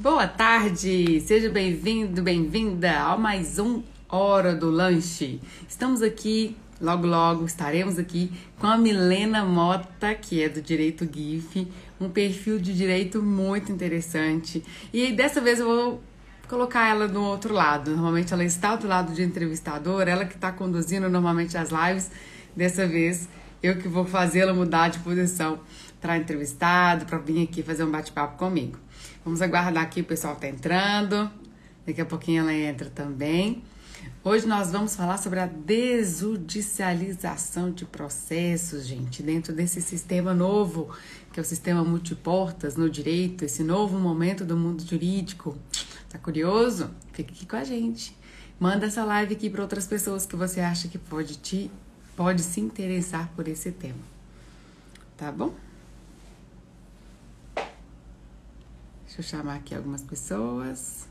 [0.00, 5.42] Boa tarde, seja bem-vindo, bem-vinda a mais um Hora do Lanche.
[5.68, 11.70] Estamos aqui, logo logo estaremos aqui com a Milena Mota, que é do Direito GIF,
[12.00, 14.64] um perfil de direito muito interessante.
[14.90, 16.02] E dessa vez eu vou
[16.48, 17.90] colocar ela do outro lado.
[17.90, 22.10] Normalmente ela está do lado de entrevistador, ela que está conduzindo normalmente as lives.
[22.56, 23.28] Dessa vez
[23.62, 25.60] eu que vou fazê-la mudar de posição
[26.00, 28.78] para entrevistado, para vir aqui fazer um bate-papo comigo.
[29.30, 31.30] Vamos aguardar aqui, o pessoal está entrando.
[31.86, 33.62] Daqui a pouquinho ela entra também.
[34.24, 40.92] Hoje nós vamos falar sobre a desjudicialização de processos, gente, dentro desse sistema novo,
[41.32, 45.56] que é o sistema multiportas no direito, esse novo momento do mundo jurídico.
[46.08, 46.90] Tá curioso?
[47.12, 48.18] Fica aqui com a gente.
[48.58, 51.70] Manda essa live aqui para outras pessoas que você acha que pode te
[52.16, 54.02] pode se interessar por esse tema.
[55.16, 55.54] Tá bom?
[59.10, 61.08] Deixa eu chamar aqui algumas pessoas.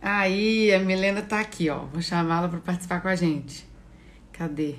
[0.00, 1.86] Aí, a Milena tá aqui, ó.
[1.86, 3.68] Vou chamá-la para participar com a gente.
[4.32, 4.76] Cadê?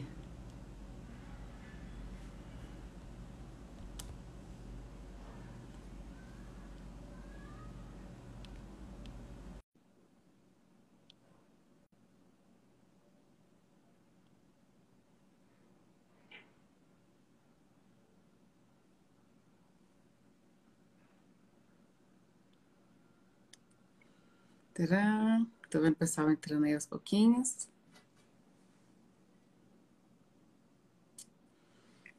[24.80, 25.46] Tcharam.
[25.70, 27.68] Tô vendo o pessoal entrando aí aos pouquinhos.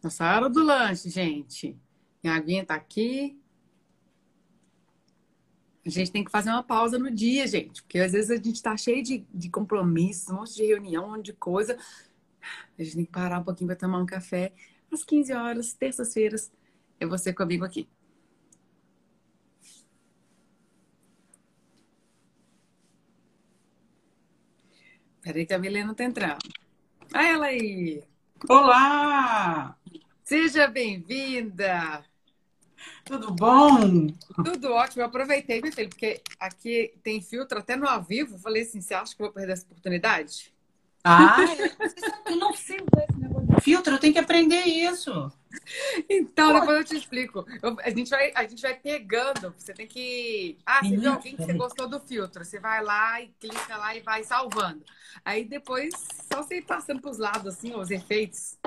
[0.03, 1.75] Nossa hora do lanche, gente.
[2.23, 3.41] Minha aguinha tá aqui.
[5.87, 8.63] A gente tem que fazer uma pausa no dia, gente, porque às vezes a gente
[8.63, 11.79] tá cheio de, de compromissos, um monte de reunião, um monte de coisa.
[12.79, 14.53] A gente tem que parar um pouquinho para tomar um café.
[14.93, 16.53] Às 15 horas, terças-feiras,
[17.01, 17.89] é você comigo aqui.
[25.23, 26.39] Peraí que a Milena tá entrando.
[27.15, 28.03] Olha ela aí!
[28.49, 29.77] Olá!
[30.25, 32.05] Seja bem-vinda!
[33.05, 34.07] Tudo bom?
[34.43, 35.03] Tudo ótimo.
[35.03, 38.39] Eu aproveitei, meu filho, porque aqui tem filtro até no ao vivo.
[38.39, 40.55] Falei assim, você acha que eu vou perder essa oportunidade?
[41.05, 41.37] Ah,
[42.27, 43.29] eu não sei esse negócio de
[43.61, 45.33] filtro, eu tenho que aprender isso.
[46.09, 47.45] Então, depois eu te explico.
[47.63, 49.55] Eu, a, gente vai, a gente vai pegando.
[49.57, 50.59] Você tem que.
[50.65, 52.45] Ah, você viu alguém que você gostou do filtro.
[52.45, 54.85] Você vai lá e clica lá e vai salvando.
[55.25, 55.93] Aí depois,
[56.33, 58.59] só você ir passando para os lados, assim, os efeitos.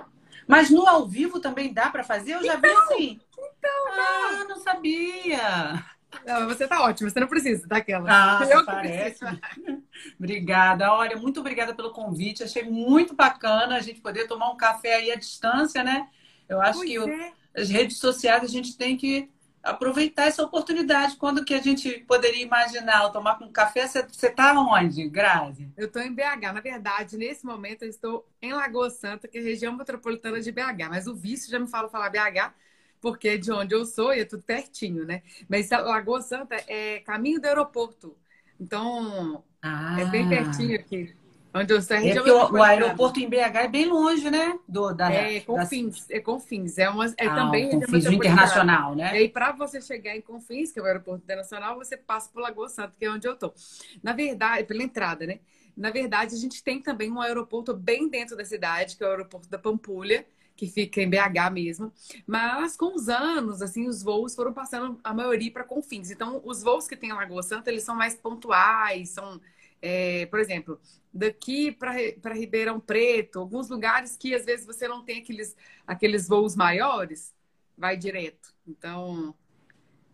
[0.47, 2.33] Mas no ao vivo também dá para fazer?
[2.33, 3.19] Eu já então, vi assim.
[3.37, 5.85] Então, ah, não sabia.
[6.25, 8.07] Não, você tá ótimo, você não precisa daquela.
[8.09, 9.23] Ah, eu parece.
[10.17, 10.91] obrigada.
[10.91, 12.43] Olha, muito obrigada pelo convite.
[12.43, 16.07] Achei muito bacana a gente poder tomar um café aí à distância, né?
[16.47, 17.01] Eu acho pois que é.
[17.01, 19.29] o, as redes sociais a gente tem que
[19.63, 21.15] aproveitar essa oportunidade.
[21.15, 23.87] Quando que a gente poderia imaginar tomar um café?
[23.87, 25.71] Você está onde, Grazi?
[25.77, 26.53] Eu estou em BH.
[26.53, 30.51] Na verdade, nesse momento eu estou em Lagoa Santa, que é a região metropolitana de
[30.51, 30.89] BH.
[30.89, 32.53] Mas o vício já me fala falar BH,
[33.03, 35.21] porque é de onde eu sou é tudo pertinho, né?
[35.49, 38.15] Mas Lagoa Santa é caminho do aeroporto.
[38.57, 39.99] Então, ah.
[39.99, 41.13] é bem pertinho aqui.
[41.53, 44.57] Onde eu sou, é o, o aeroporto em BH é bem longe, né?
[44.67, 46.07] Do, da, é, Confins.
[46.07, 46.15] Da...
[46.15, 46.77] É Confins.
[46.77, 49.13] É, uma, é ah, também Confins internacional, né?
[49.15, 52.41] E aí, para você chegar em Confins, que é o aeroporto internacional, você passa por
[52.41, 53.53] Lagoa Santa, que é onde eu tô.
[54.01, 55.41] Na verdade, pela entrada, né?
[55.75, 59.11] Na verdade, a gente tem também um aeroporto bem dentro da cidade, que é o
[59.11, 60.25] aeroporto da Pampulha,
[60.55, 61.91] que fica em BH mesmo.
[62.27, 66.11] Mas com os anos, assim, os voos foram passando a maioria para Confins.
[66.11, 69.39] Então, os voos que tem em Lagoa Santa, eles são mais pontuais, são
[69.85, 70.79] é, por exemplo,
[71.13, 76.55] daqui para Ribeirão Preto, alguns lugares que às vezes você não tem aqueles, aqueles voos
[76.55, 77.35] maiores,
[77.77, 78.55] vai direto.
[78.65, 79.35] Então,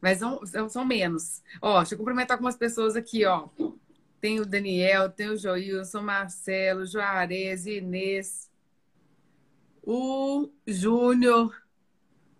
[0.01, 1.43] mas são, são menos.
[1.61, 3.47] Ó, deixa eu cumprimentar algumas pessoas aqui, ó.
[4.19, 8.48] Tem o Daniel, tem o Joilson, Marcelo, Juarez, Inês,
[9.83, 11.55] o Júnior,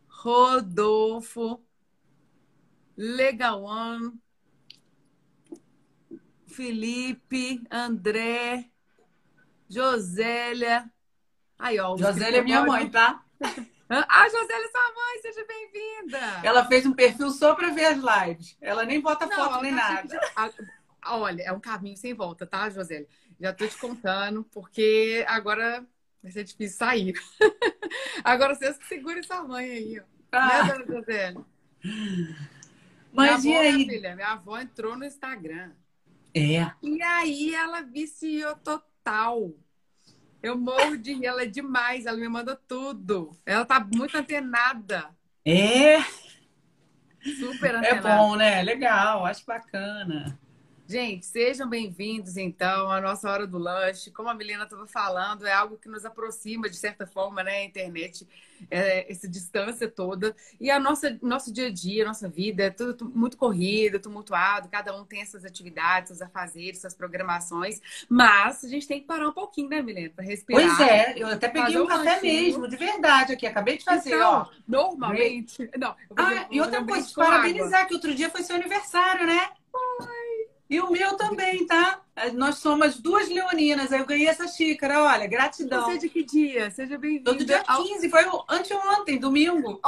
[0.08, 1.64] Rodolfo,
[2.98, 4.14] Legauan,
[6.46, 8.70] Felipe, André,
[9.70, 10.92] Josélia.
[11.58, 11.96] Aí, ó.
[11.96, 13.24] Josélia é minha mãe, tá?
[13.92, 16.20] Ah, Josélia é sua mãe, seja bem-vinda.
[16.44, 18.56] Ela fez um perfil só para ver as lives.
[18.62, 20.72] Ela nem bota Não, foto nem tá nada.
[21.08, 23.08] Olha, é um caminho sem volta, tá, Josélia?
[23.40, 25.84] Já tô te contando, porque agora
[26.21, 27.13] vai ser difícil sair.
[28.24, 30.04] agora vocês que segurem sua mãe aí, ó.
[30.31, 30.63] Ah.
[30.63, 31.45] Né, dona?
[33.12, 33.74] Mas minha e avó, aí?
[33.74, 35.71] Minha filha, minha avó entrou no Instagram.
[36.36, 36.71] É.
[36.81, 39.51] E aí ela viciou total.
[40.42, 43.31] Eu morro de rir, ela é demais, ela me manda tudo.
[43.45, 45.10] Ela tá muito antenada.
[45.44, 46.00] É.
[47.39, 48.16] Super É antenada.
[48.18, 48.62] bom, né?
[48.62, 50.39] Legal, acho bacana.
[50.90, 54.10] Gente, sejam bem-vindos, então, à nossa hora do lanche.
[54.10, 57.58] Como a Milena estava falando, é algo que nos aproxima, de certa forma, né?
[57.58, 58.28] A internet,
[58.72, 60.36] é, essa distância toda.
[60.60, 64.68] E a nossa, nosso dia a dia, nossa vida, é tudo muito corrido, tumultuado.
[64.68, 67.80] Cada um tem suas atividades, seus afazeres, suas programações.
[68.10, 70.10] Mas a gente tem que parar um pouquinho, né, Milena?
[70.16, 70.76] Para respirar.
[70.76, 72.34] Pois é, eu até peguei um um café lanchinho.
[72.34, 73.46] mesmo, de verdade, aqui.
[73.46, 74.56] Acabei de fazer, Então, ó.
[74.68, 75.70] normalmente...
[75.78, 77.34] Não, Ah, e outra coisa, com água.
[77.36, 79.52] parabenizar que outro dia foi seu aniversário, né?
[80.69, 82.01] E o meu também, tá?
[82.36, 85.86] Nós somos duas leoninas, aí eu ganhei essa xícara, olha, gratidão.
[85.86, 86.69] Você é de que dia?
[86.69, 87.31] Seja bem-vinda.
[87.31, 89.81] Todo dia ao- 15, foi anteontem, domingo.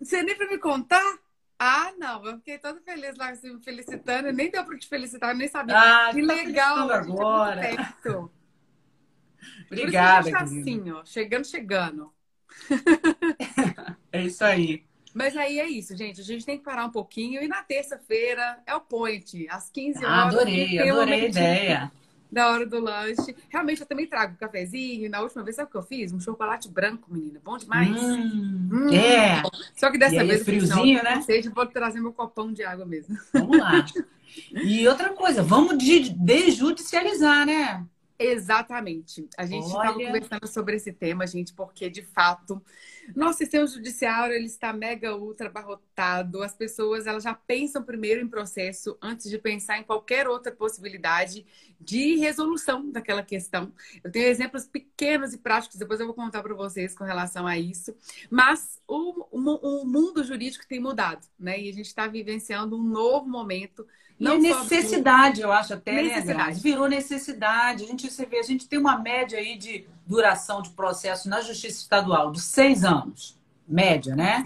[0.00, 1.18] Você nem pra me contar?
[1.58, 2.24] Ah, não.
[2.24, 4.32] Eu fiquei toda feliz lá, assim, me felicitando.
[4.32, 5.76] Nem deu pra te felicitar, eu nem sabia.
[5.78, 6.90] Ah, que tá legal.
[6.90, 7.60] é agora.
[7.60, 8.30] perto.
[9.66, 11.04] Obrigada, Por isso a gente tá assim, ó.
[11.04, 12.12] Chegando, chegando.
[14.12, 14.84] É isso aí.
[15.14, 16.20] Mas aí é isso, gente.
[16.20, 17.42] A gente tem que parar um pouquinho.
[17.42, 19.46] E na terça-feira é o point.
[19.50, 20.36] Às 15 Ah, horas.
[20.36, 21.92] adorei, tem um adorei a ideia.
[22.30, 23.36] Da hora do lanche.
[23.50, 25.10] Realmente, eu também trago um cafezinho.
[25.10, 26.12] Na última vez, sabe o que eu fiz?
[26.12, 27.40] Um chocolate branco, menina.
[27.44, 27.90] Bom demais.
[27.90, 28.88] Hum, Hum.
[28.94, 29.42] É,
[29.76, 31.20] Só que dessa aí, vez, eu falei, friozinho, não, né?
[31.20, 33.18] Seja, vou trazer meu copão de água mesmo.
[33.34, 33.84] vamos lá.
[34.62, 37.86] E outra coisa, vamos de- desjudicializar, né?
[38.18, 39.28] Exatamente.
[39.36, 42.62] A gente estava conversando sobre esse tema, gente, porque de fato
[43.14, 46.42] nosso sistema judiciário ele está mega ultra abarrotado.
[46.42, 51.44] As pessoas elas já pensam primeiro em processo antes de pensar em qualquer outra possibilidade
[51.80, 53.72] de resolução daquela questão.
[54.04, 57.58] Eu tenho exemplos pequenos e práticos, depois eu vou contar para vocês com relação a
[57.58, 57.94] isso.
[58.30, 61.60] Mas o, o, o mundo jurídico tem mudado, né?
[61.60, 63.86] E a gente está vivenciando um novo momento.
[64.20, 66.36] E Não é só- necessidade, eu acho até, né, Necessidade.
[66.44, 66.60] Grazi?
[66.62, 67.82] Virou necessidade.
[67.84, 71.40] A gente, você vê, a gente tem uma média aí de duração de processo na
[71.40, 73.40] Justiça Estadual de seis anos.
[73.66, 74.42] Média, né?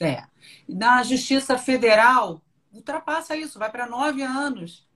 [0.00, 0.24] É.
[0.68, 2.40] E na Justiça Federal,
[2.72, 4.88] ultrapassa isso, vai para nove anos.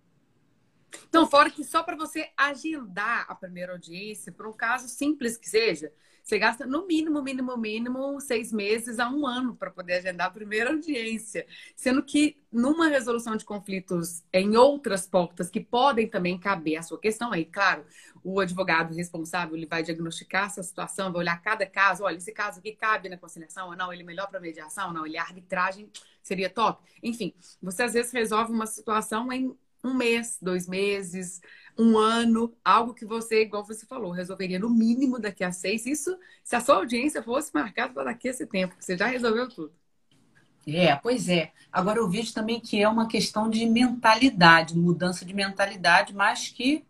[1.08, 5.48] Então, fora que só para você agendar a primeira audiência, por um caso simples que
[5.48, 5.92] seja,
[6.24, 10.30] você gasta no mínimo, mínimo, mínimo, seis meses a um ano para poder agendar a
[10.30, 11.46] primeira audiência.
[11.76, 16.98] Sendo que numa resolução de conflitos em outras portas que podem também caber a sua
[16.98, 17.84] questão, aí, claro,
[18.22, 22.58] o advogado responsável ele vai diagnosticar essa situação, vai olhar cada caso, olha, esse caso
[22.58, 25.20] aqui cabe na conciliação ou não, ele é melhor para mediação ou não, ele é
[25.20, 25.90] arbitragem,
[26.22, 26.82] seria top.
[27.02, 29.54] Enfim, você às vezes resolve uma situação em
[29.84, 31.40] um mês, dois meses,
[31.78, 35.86] um ano, algo que você, igual você falou, resolveria no mínimo daqui a seis.
[35.86, 39.48] Isso se a sua audiência fosse marcada para daqui a esse tempo, você já resolveu
[39.48, 39.72] tudo.
[40.66, 41.52] É, pois é.
[41.70, 46.84] Agora eu vejo também que é uma questão de mentalidade, mudança de mentalidade, mas que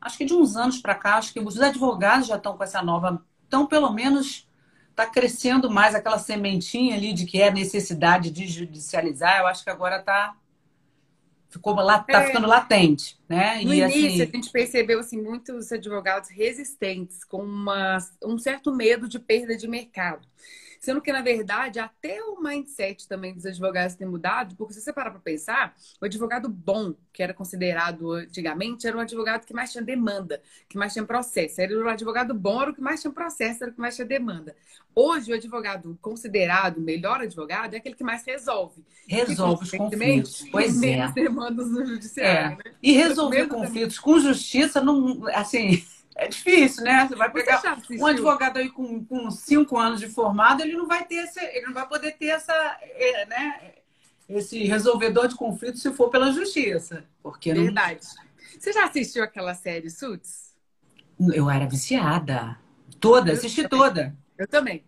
[0.00, 2.80] acho que de uns anos para cá, acho que os advogados já estão com essa
[2.80, 4.48] nova, então pelo menos
[4.90, 9.40] está crescendo mais aquela sementinha ali de que é necessidade de judicializar.
[9.40, 10.36] Eu acho que agora está
[11.50, 12.26] ficou lá, tá É.
[12.28, 13.62] ficando latente, né?
[13.62, 18.74] No e início, assim, a gente percebeu assim, muitos advogados resistentes, com uma, um certo
[18.74, 20.26] medo de perda de mercado.
[20.80, 24.90] Sendo que, na verdade, até o mindset também dos advogados tem mudado, porque se você
[24.90, 29.70] parar para pensar, o advogado bom, que era considerado antigamente, era o advogado que mais
[29.70, 31.60] tinha demanda, que mais tinha processo.
[31.60, 34.06] Era o advogado bom, era o que mais tinha processo, era o que mais tinha
[34.06, 34.56] demanda.
[34.94, 38.82] Hoje, o advogado considerado o melhor advogado é aquele que mais resolve.
[39.06, 40.46] resolve os conflitos.
[40.50, 40.86] Pois é.
[40.86, 42.72] menos demandas no judiciário, né?
[42.82, 45.84] E resolver conflitos com justiça, não, assim,
[46.16, 47.06] é difícil, né?
[47.08, 48.00] Você vai Você pegar assistiu?
[48.00, 51.66] um advogado aí com, com cinco anos de formado, ele não vai ter esse, ele
[51.66, 52.52] não vai poder ter essa,
[52.82, 53.74] é, né,
[54.28, 58.00] esse resolvedor de conflitos se for pela justiça, porque não- Verdade.
[58.58, 60.50] Você já assistiu aquela série Suits?
[61.34, 62.58] eu era viciada,
[62.98, 64.14] toda, assisti toda.
[64.38, 64.84] Eu também.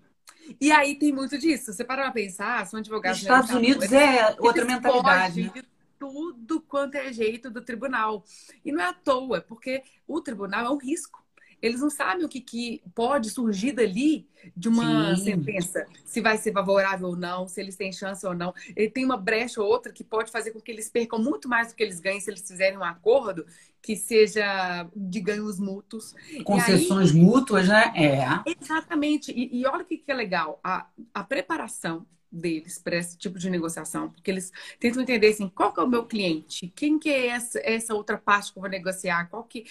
[0.60, 1.72] E aí tem muito disso.
[1.72, 5.42] Você para pra pensar, são advogados Nos Estados americanos, Unidos é outra mentalidade.
[5.50, 5.64] de
[6.02, 8.24] tudo quanto é jeito do tribunal.
[8.64, 11.22] E não é à toa, porque o tribunal é um risco.
[11.60, 15.24] Eles não sabem o que, que pode surgir dali de uma Sim.
[15.24, 15.86] sentença.
[16.04, 18.52] Se vai ser favorável ou não, se eles têm chance ou não.
[18.74, 21.68] Ele tem uma brecha ou outra que pode fazer com que eles percam muito mais
[21.68, 23.46] do que eles ganhem se eles fizerem um acordo
[23.80, 26.16] que seja de ganhos mútuos.
[26.42, 27.92] Concessões mútuas, né?
[27.94, 28.56] É.
[28.60, 29.30] Exatamente.
[29.30, 30.58] E, e olha o que, que é legal.
[30.64, 35.72] A, a preparação deles para esse tipo de negociação, porque eles tentam entender assim, qual
[35.72, 38.70] que é o meu cliente, quem que é essa, essa outra parte que eu vou
[38.70, 39.66] negociar, qual que,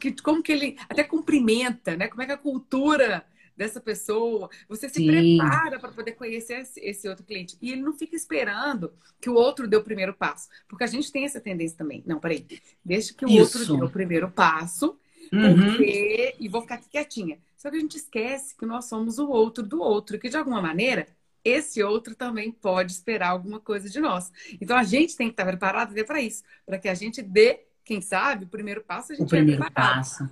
[0.00, 2.08] que como que ele até cumprimenta, né?
[2.08, 3.24] Como é que é a cultura
[3.60, 5.06] dessa pessoa, você se Sim.
[5.06, 7.58] prepara para poder conhecer esse, outro cliente.
[7.60, 8.90] E ele não fica esperando
[9.20, 10.48] que o outro dê o primeiro passo.
[10.66, 12.02] Porque a gente tem essa tendência também.
[12.06, 12.46] Não, peraí.
[12.82, 13.58] Deixa que o Isso.
[13.58, 14.98] outro dê o primeiro passo
[15.30, 15.76] uhum.
[15.76, 16.36] porque...
[16.40, 17.38] e vou ficar aqui quietinha.
[17.54, 20.62] Só que a gente esquece que nós somos o outro do outro, que de alguma
[20.62, 21.06] maneira
[21.44, 24.32] esse outro também pode esperar alguma coisa de nós.
[24.60, 28.00] Então a gente tem que estar preparado para isso, para que a gente dê, quem
[28.00, 30.28] sabe, o primeiro passo a gente o primeiro é passo.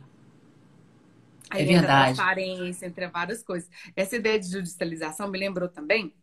[1.51, 2.15] Aí é verdade.
[2.15, 3.71] transparência, entre várias coisas.
[3.97, 6.15] Essa ideia de judicialização me lembrou também,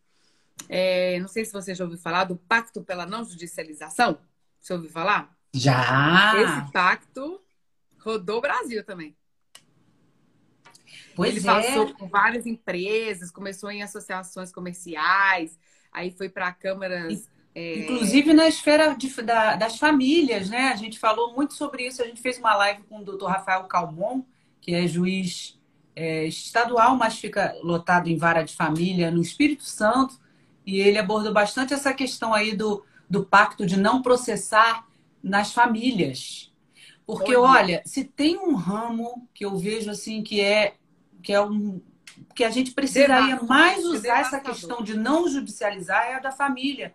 [0.69, 4.17] é, não sei se você já ouviu falar do Pacto pela Não Judicialização.
[4.59, 5.35] Você ouviu falar?
[5.53, 6.33] Já!
[6.41, 7.41] Esse pacto
[7.99, 9.15] rodou o Brasil também.
[11.15, 11.43] Pois Ele é.
[11.43, 15.57] passou por várias empresas, começou em associações comerciais,
[15.91, 17.29] aí foi para câmaras.
[17.55, 17.79] É...
[17.79, 20.73] Inclusive na esfera de, da, das famílias, né?
[20.73, 22.01] A gente falou muito sobre isso.
[22.01, 24.23] A gente fez uma live com o doutor Rafael Calmon,
[24.59, 25.57] que é juiz
[25.95, 30.19] é, estadual, mas fica lotado em vara de família no Espírito Santo.
[30.65, 34.85] E ele abordou bastante essa questão aí do, do pacto de não processar
[35.23, 36.51] nas famílias.
[37.05, 40.75] Porque, olha, se tem um ramo que eu vejo assim que é
[41.25, 41.81] que é um
[42.33, 46.93] que a gente precisaria mais usar essa questão de não judicializar é a da família.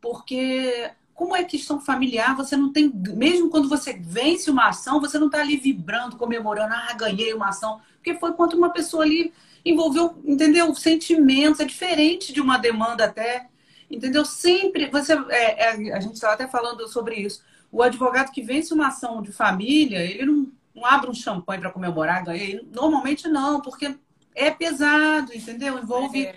[0.00, 5.18] Porque como é questão familiar, você não tem, mesmo quando você vence uma ação, você
[5.18, 9.32] não está ali vibrando, comemorando, ah, ganhei uma ação, porque foi contra uma pessoa ali,
[9.64, 10.74] envolveu, entendeu?
[10.74, 13.48] Sentimentos, é diferente de uma demanda até,
[13.90, 14.24] entendeu?
[14.24, 18.72] Sempre, você, é, é, a gente estava até falando sobre isso, o advogado que vence
[18.72, 22.66] uma ação de família, ele não não abre um champanhe para comemorar, ganhei.
[22.72, 23.96] Normalmente não, porque
[24.34, 25.78] é pesado, entendeu?
[25.78, 26.36] Envolve é.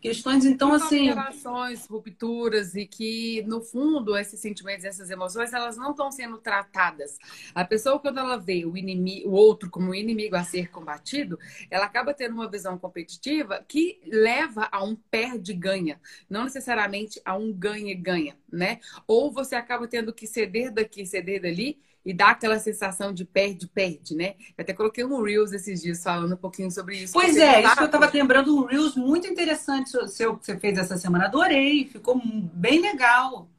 [0.00, 1.06] questões, então, assim.
[1.06, 7.18] Relações, rupturas, e que, no fundo, esses sentimentos, essas emoções, elas não estão sendo tratadas.
[7.54, 11.38] A pessoa, quando ela vê o inimigo, o outro como um inimigo a ser combatido,
[11.68, 17.52] ela acaba tendo uma visão competitiva que leva a um perde-ganha, não necessariamente a um
[17.52, 18.78] ganha-ganha, né?
[19.08, 24.14] Ou você acaba tendo que ceder daqui, ceder dali e dá aquela sensação de perde-perde,
[24.14, 24.36] né?
[24.56, 27.12] Eu até coloquei um Reels esses dias falando um pouquinho sobre isso.
[27.12, 30.78] Pois é, isso que eu estava lembrando, um Reels muito interessante seu que você fez
[30.78, 31.24] essa semana.
[31.24, 33.50] Adorei, ficou bem legal.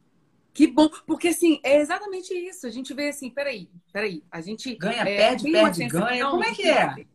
[0.54, 2.66] Que bom, porque assim, é exatamente isso.
[2.66, 4.74] A gente vê assim, peraí, peraí, a gente.
[4.76, 6.30] Ganha, é, perde, perde, ganha.
[6.30, 7.06] Como é que é?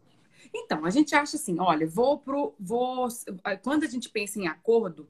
[0.55, 2.55] Então, a gente acha assim, olha, vou pro.
[2.61, 3.09] Vou,
[3.63, 5.09] quando a gente pensa em acordo,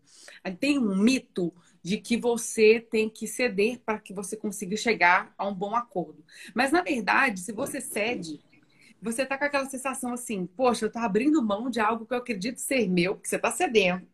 [0.60, 1.52] tem um mito
[1.82, 6.24] de que você tem que ceder para que você consiga chegar a um bom acordo.
[6.54, 8.40] Mas, na verdade, se você cede,
[9.02, 12.18] você está com aquela sensação assim, poxa, eu estou abrindo mão de algo que eu
[12.18, 14.06] acredito ser meu, que você está cedendo.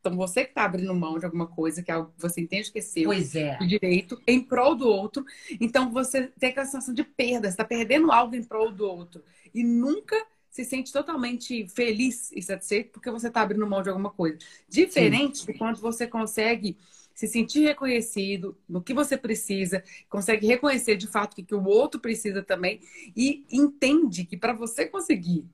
[0.00, 2.72] Então, você que está abrindo mão de alguma coisa, que é algo que você entende
[2.72, 3.58] que é seu, pois é.
[3.58, 5.22] de direito, em prol do outro.
[5.60, 9.22] Então, você tem aquela sensação de perda, você está perdendo algo em prol do outro.
[9.52, 10.16] E nunca
[10.48, 14.38] se sente totalmente feliz e satisfeito porque você está abrindo mão de alguma coisa.
[14.66, 15.52] Diferente Sim.
[15.52, 16.78] de quando você consegue
[17.20, 22.00] se sentir reconhecido no que você precisa, consegue reconhecer de fato o que o outro
[22.00, 22.80] precisa também
[23.14, 25.44] e entende que para você conseguir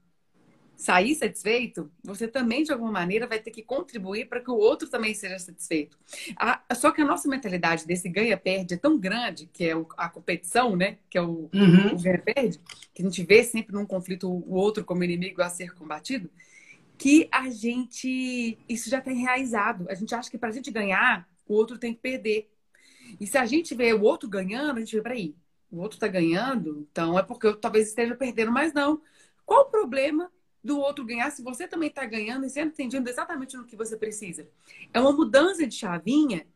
[0.76, 4.88] sair satisfeito, você também, de alguma maneira, vai ter que contribuir para que o outro
[4.88, 5.98] também seja satisfeito.
[6.76, 10.98] só que a nossa mentalidade desse ganha-perde é tão grande, que é a competição, né?
[11.10, 11.94] Que é o, uhum.
[11.94, 12.60] o ganha-perde,
[12.94, 16.30] que a gente vê sempre num conflito o outro como inimigo a ser combatido,
[16.96, 18.56] que a gente.
[18.68, 19.86] Isso já está enraizado.
[19.88, 22.50] A gente acha que para a gente ganhar, o outro tem que perder.
[23.20, 25.34] E se a gente vê o outro ganhando, a gente vê, peraí,
[25.70, 29.00] o outro está ganhando, então é porque eu talvez esteja perdendo, mas não.
[29.44, 30.30] Qual o problema
[30.62, 33.96] do outro ganhar se você também está ganhando e sendo entendido exatamente no que você
[33.96, 34.48] precisa?
[34.92, 36.46] É uma mudança de chavinha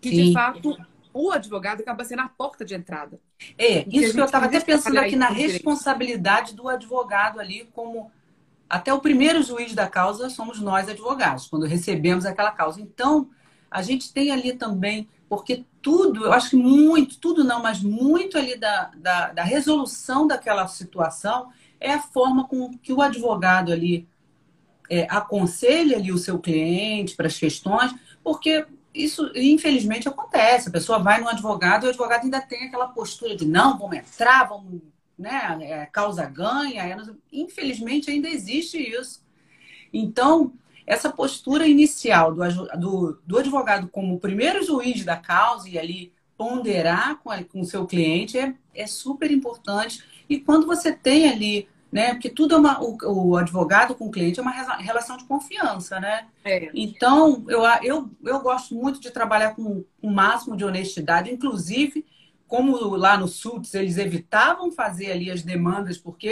[0.00, 0.24] que, Sim.
[0.26, 0.76] de fato,
[1.12, 3.20] o advogado acaba sendo a porta de entrada.
[3.58, 8.10] É, isso que eu estava até pensando aqui na responsabilidade do advogado ali, como
[8.68, 12.80] até o primeiro juiz da causa somos nós advogados, quando recebemos aquela causa.
[12.80, 13.30] Então,
[13.70, 18.38] a gente tem ali também, porque tudo, eu acho que muito, tudo não, mas muito
[18.38, 24.08] ali da, da, da resolução daquela situação é a forma com que o advogado ali
[24.88, 30.68] é, aconselha ali o seu cliente para as questões, porque isso infelizmente acontece.
[30.68, 33.96] A pessoa vai no advogado e o advogado ainda tem aquela postura de não, vamos
[33.96, 34.80] entrar, vamos,
[35.18, 36.82] né, é, causa ganha.
[36.82, 36.96] É,
[37.32, 39.22] infelizmente ainda existe isso.
[39.92, 40.52] Então,
[40.86, 42.42] essa postura inicial do,
[42.78, 47.18] do, do advogado como primeiro juiz da causa e ali ponderar
[47.50, 50.04] com o seu cliente é, é super importante.
[50.28, 52.12] E quando você tem ali, né?
[52.12, 52.80] Porque tudo é uma.
[52.82, 56.26] O, o advogado com o cliente é uma relação de confiança, né?
[56.44, 56.70] É.
[56.74, 62.04] Então, eu, eu, eu gosto muito de trabalhar com o máximo de honestidade, inclusive.
[62.46, 66.30] Como lá no SUTS eles evitavam fazer ali as demandas porque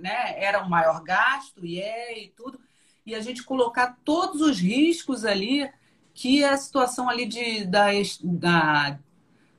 [0.00, 2.58] né, era um maior gasto e é e tudo
[3.04, 5.68] e a gente colocar todos os riscos ali
[6.14, 7.86] que a situação ali de, da,
[8.22, 8.98] da,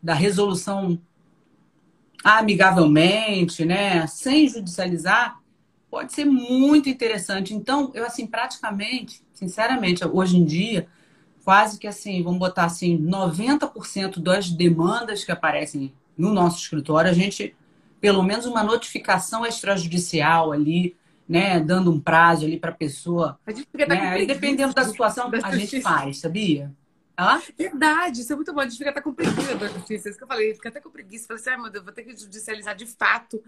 [0.02, 1.00] da resolução
[2.24, 5.42] amigavelmente, né, sem judicializar,
[5.90, 7.54] pode ser muito interessante.
[7.54, 10.88] Então, eu assim, praticamente, sinceramente, hoje em dia,
[11.44, 17.14] quase que assim, vamos botar assim, 90% das demandas que aparecem no nosso escritório, a
[17.14, 17.56] gente,
[18.00, 20.96] pelo menos uma notificação extrajudicial ali,
[21.28, 23.40] né, dando um prazo ali para a pessoa.
[23.46, 26.72] A gente fica né, dependendo da situação, da a gente faz, sabia?
[27.16, 27.42] Ah?
[27.58, 28.62] Verdade, isso é muito bom.
[28.62, 30.10] A gente fica até com preguiça da justiça.
[30.10, 31.28] Isso que eu falei, fica até com preguiça.
[31.28, 33.42] Falei assim, ah, meu Deus, vou ter que judicializar de fato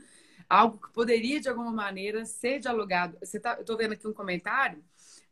[0.48, 3.18] algo que poderia, de alguma maneira, ser dialogado.
[3.22, 4.84] Você tá, eu tô vendo aqui um comentário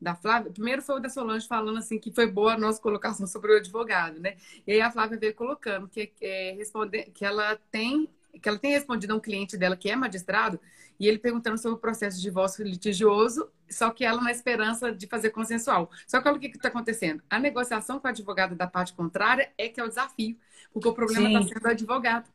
[0.01, 0.51] da Flávia.
[0.51, 3.57] Primeiro foi o da Solange falando assim que foi boa a nossa colocação sobre o
[3.57, 4.35] advogado, né?
[4.67, 8.09] E aí a Flávia veio colocando que, é, responder, que ela tem
[8.41, 10.59] que ela tem respondido a um cliente dela que é magistrado
[10.99, 15.07] e ele perguntando sobre o processo de divórcio litigioso, só que ela na esperança de
[15.07, 15.89] fazer consensual.
[16.07, 17.21] Só que olha o que está acontecendo.
[17.29, 20.37] A negociação com o advogado da parte contrária é que é o desafio,
[20.71, 22.29] porque o problema está sendo o advogado.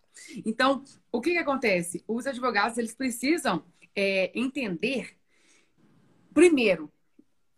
[0.45, 2.05] Então, o que, que acontece?
[2.07, 5.17] Os advogados eles precisam é, entender,
[6.35, 6.91] primeiro,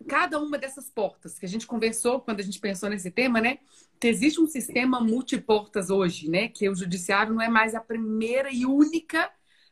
[0.07, 3.59] cada uma dessas portas que a gente conversou quando a gente pensou nesse tema, né?
[3.99, 6.49] Que existe um sistema multiportas hoje, né?
[6.49, 9.30] Que o judiciário não é mais a primeira e única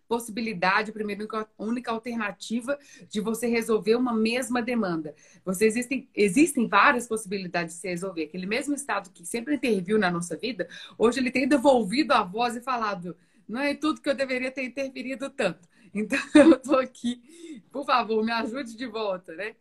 [0.08, 1.26] possibilidade, a primeira
[1.58, 5.14] única alternativa de você resolver uma mesma demanda.
[5.44, 8.24] Você existem, existem várias possibilidades de se resolver.
[8.24, 12.56] Aquele mesmo Estado que sempre interviu na nossa vida, hoje ele tem devolvido a voz
[12.56, 13.14] e falado:
[13.46, 15.68] não é tudo que eu deveria ter interferido tanto.
[15.94, 19.54] Então, eu estou aqui, por favor, me ajude de volta, né?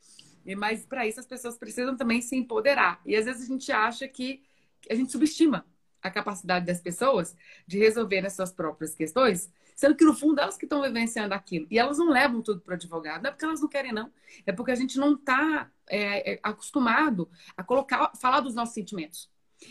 [0.56, 3.02] Mas para isso as pessoas precisam também se empoderar.
[3.06, 4.42] E às vezes a gente acha que
[4.90, 5.66] a gente subestima
[6.02, 7.36] a capacidade das pessoas
[7.66, 11.68] de resolver as suas próprias questões Sendo que, no fundo, elas que estão vivenciando aquilo.
[11.70, 13.22] E elas não levam tudo para o advogado.
[13.22, 14.12] Não é porque elas não querem, não.
[14.44, 19.30] É porque a gente não está é, é, acostumado a colocar, falar dos nossos sentimentos.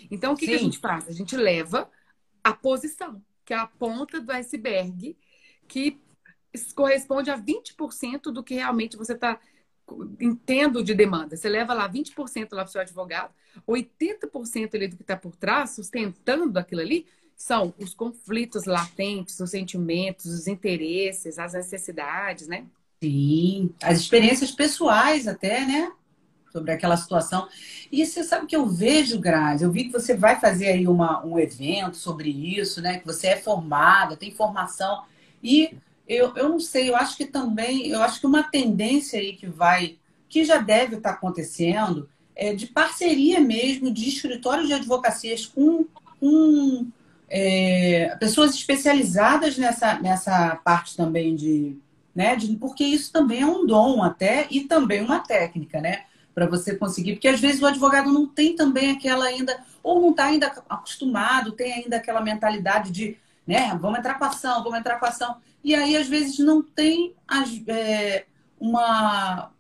[0.09, 1.09] Então, o que, que a gente faz?
[1.09, 1.91] A gente leva
[2.43, 5.19] a posição, que é a ponta do iceberg,
[5.67, 6.01] que
[6.77, 9.41] corresponde a 20% do que realmente você está
[10.21, 11.37] entendo de demanda.
[11.37, 13.35] Você leva lá 20% lá para o seu advogado,
[13.67, 19.51] 80% ali do que está por trás, sustentando aquilo ali, são os conflitos latentes, os
[19.51, 22.65] sentimentos, os interesses, as necessidades, né?
[23.03, 25.93] Sim, as experiências pessoais até, né?
[26.51, 27.47] Sobre aquela situação.
[27.93, 31.25] E você sabe que eu vejo, Grazi, eu vi que você vai fazer aí uma,
[31.25, 32.99] um evento sobre isso, né?
[32.99, 35.05] Que você é formada, tem formação.
[35.43, 35.77] E
[36.09, 39.47] eu, eu não sei, eu acho que também, eu acho que uma tendência aí que
[39.47, 45.85] vai, que já deve estar acontecendo, é de parceria mesmo de escritórios de advocacias com,
[46.19, 46.87] com
[47.29, 51.77] é, pessoas especializadas nessa, nessa parte também de,
[52.15, 56.47] né, de, porque isso também é um dom até e também uma técnica, né, para
[56.47, 60.27] você conseguir, porque às vezes o advogado não tem também aquela ainda, ou não está
[60.27, 65.07] ainda acostumado, tem ainda aquela mentalidade de, né, vamos entrar com ação, vamos entrar com
[65.07, 68.27] ação, e aí às vezes não tem as, é,
[68.61, 69.51] uma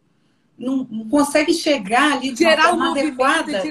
[0.58, 3.70] não, não consegue chegar ali de Gerar uma forma adequada de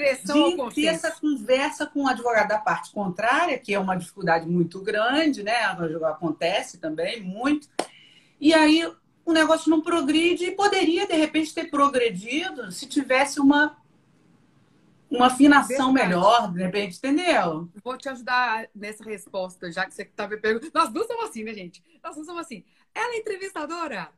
[0.74, 5.42] ter essa conversa com o advogado da parte contrária, que é uma dificuldade muito grande,
[5.42, 5.64] né?
[6.06, 7.68] Acontece também muito.
[8.40, 8.88] E aí
[9.26, 13.78] o negócio não progride e poderia, de repente, ter progredido se tivesse uma
[15.10, 17.70] uma afinação melhor, de repente, entendeu?
[17.84, 20.72] Vou te ajudar nessa resposta, já que você estava tá me perguntando.
[20.74, 21.82] Nós duas somos assim, né, gente?
[22.04, 22.66] Nós duas somos assim.
[22.94, 24.10] Ela é entrevistadora?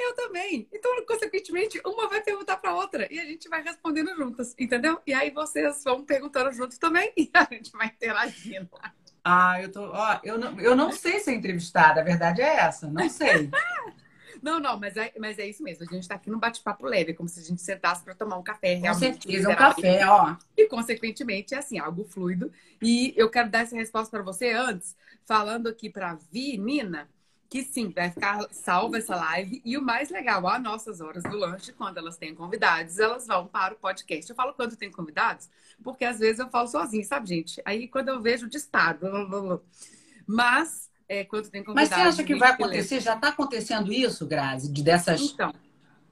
[0.00, 0.66] Eu também.
[0.72, 4.98] Então, consequentemente, uma vai perguntar para outra e a gente vai respondendo juntas, entendeu?
[5.06, 8.70] E aí vocês vão perguntando juntos também e a gente vai interagindo.
[9.22, 9.82] Ah, eu tô.
[9.92, 13.50] Ó, eu não, eu não sei ser entrevistada, a verdade é essa, não sei.
[14.42, 15.84] Não, não, mas é, mas é isso mesmo.
[15.84, 18.42] A gente está aqui num bate-papo leve, como se a gente sentasse para tomar um
[18.42, 18.80] café.
[18.80, 20.34] Com certeza, um café, ó.
[20.56, 22.50] E, consequentemente, é assim, algo fluido.
[22.80, 27.06] E eu quero dar essa resposta para você antes, falando aqui para Vi, Nina,
[27.50, 29.60] que sim, vai ficar salva essa live.
[29.64, 33.48] E o mais legal, às nossas horas do lanche, quando elas têm convidados, elas vão
[33.48, 34.30] para o podcast.
[34.30, 35.50] Eu falo quando tem convidados,
[35.82, 37.60] porque às vezes eu falo sozinho, sabe, gente?
[37.64, 39.60] Aí quando eu vejo, disparo.
[40.24, 41.90] Mas é, quando tem convidados.
[41.90, 43.00] Mas você acha que vai acontecer?
[43.00, 45.52] Já está acontecendo isso, Grazi, de dessas então,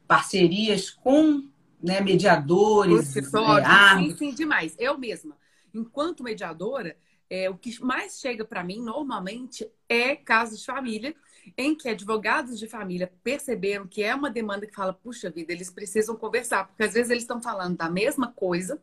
[0.08, 1.48] parcerias com
[1.80, 3.16] né, mediadores?
[3.16, 4.74] É, sim, sim, demais.
[4.76, 5.36] Eu mesma,
[5.72, 6.96] enquanto mediadora,
[7.30, 11.14] é, o que mais chega para mim normalmente é casos de família
[11.56, 15.70] em que advogados de família perceberam que é uma demanda que fala, puxa vida, eles
[15.70, 18.80] precisam conversar, porque às vezes eles estão falando da mesma coisa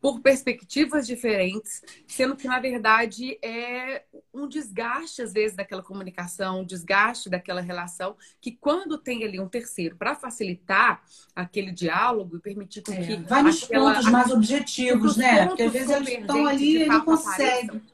[0.00, 6.64] por perspectivas diferentes, sendo que na verdade é um desgaste às vezes daquela comunicação, um
[6.64, 11.02] desgaste daquela relação, que quando tem ali um terceiro para facilitar
[11.34, 15.46] aquele diálogo e permitir com é, que vai nos aquela, pontos mais objetivos, né?
[15.46, 17.91] Porque às vezes eles estão ali e não conseguem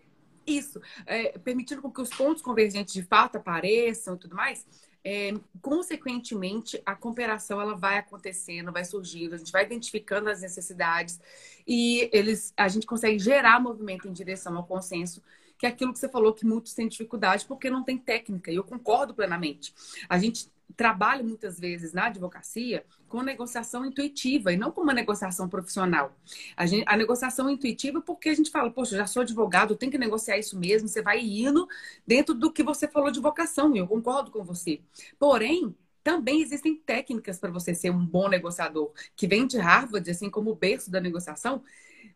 [0.49, 4.67] Isso, é, permitindo com que os pontos convergentes de fato apareçam e tudo mais.
[5.05, 11.21] É, consequentemente, a cooperação ela vai acontecendo, vai surgindo, a gente vai identificando as necessidades
[11.67, 15.23] e eles, a gente consegue gerar movimento em direção ao consenso,
[15.59, 18.57] que é aquilo que você falou que muitos têm dificuldade porque não tem técnica, e
[18.57, 19.75] eu concordo plenamente.
[20.09, 25.49] A gente trabalho muitas vezes na advocacia com negociação intuitiva e não com uma negociação
[25.49, 26.17] profissional.
[26.57, 29.99] A, gente, a negociação intuitiva porque a gente fala, poxa, já sou advogado, tem que
[29.99, 31.67] negociar isso mesmo, você vai indo
[32.07, 34.81] dentro do que você falou de vocação, eu concordo com você.
[35.19, 40.31] Porém, também existem técnicas para você ser um bom negociador, que vem de Harvard, assim
[40.31, 41.63] como o berço da negociação,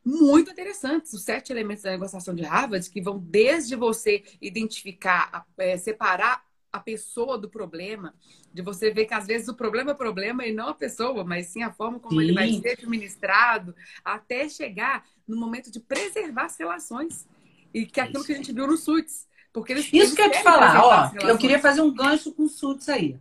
[0.05, 1.13] muito interessantes.
[1.13, 6.81] Os sete elementos da negociação de Harvard, que vão desde você identificar, é, separar a
[6.81, 8.15] pessoa do problema,
[8.53, 11.49] de você ver que às vezes o problema é problema e não a pessoa, mas
[11.49, 12.27] sim a forma como sim.
[12.27, 17.29] ele vai ser administrado, até chegar no momento de preservar as relações.
[17.75, 19.27] E que é aquilo que a gente viu no SUTS.
[19.53, 22.45] Porque eles, Isso eles que eu te falar, ó, eu queria fazer um gancho com
[22.45, 23.19] o SUTS aí.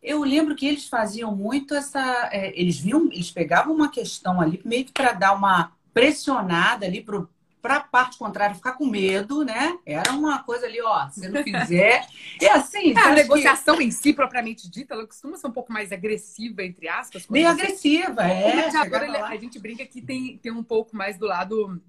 [0.00, 2.28] Eu lembro que eles faziam muito essa.
[2.32, 7.02] É, eles viam, eles pegavam uma questão ali, meio que para dar uma pressionada ali
[7.02, 7.28] pro
[7.66, 9.76] para a parte contrária ficar com medo, né?
[9.84, 12.06] Era uma coisa ali, ó, se não fizer.
[12.40, 12.96] é assim.
[12.96, 13.82] É, a negociação que...
[13.82, 17.26] em si, propriamente dita, ela costuma ser um pouco mais agressiva, entre aspas.
[17.26, 17.62] Meio você...
[17.62, 18.68] agressiva, é.
[18.76, 21.82] Agora, a gente brinca que tem, tem um pouco mais do lado.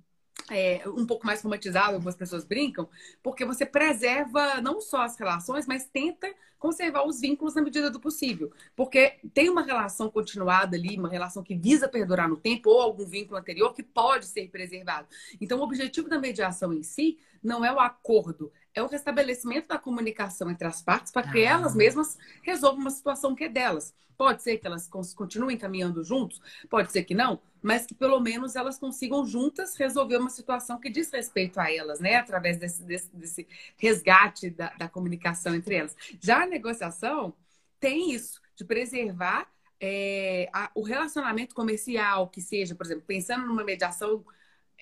[0.50, 2.88] É, um pouco mais romantizado, algumas pessoas brincam,
[3.22, 8.00] porque você preserva não só as relações, mas tenta conservar os vínculos na medida do
[8.00, 8.52] possível.
[8.76, 13.06] Porque tem uma relação continuada ali, uma relação que visa perdurar no tempo, ou algum
[13.06, 15.08] vínculo anterior que pode ser preservado.
[15.40, 19.80] Então, o objetivo da mediação em si não é o acordo, é o restabelecimento da
[19.80, 21.52] comunicação entre as partes para que ah.
[21.54, 23.94] elas mesmas resolvam uma situação que é delas.
[24.16, 28.56] Pode ser que elas continuem caminhando juntos, pode ser que não, mas que pelo menos
[28.56, 32.16] elas consigam juntas resolver uma situação que diz respeito a elas, né?
[32.16, 35.96] Através desse, desse, desse resgate da, da, comunicação entre elas.
[36.20, 37.34] Já a negociação
[37.80, 39.48] tem isso, de preservar
[39.80, 44.26] é, a, o relacionamento comercial, que seja, por exemplo, pensando numa mediação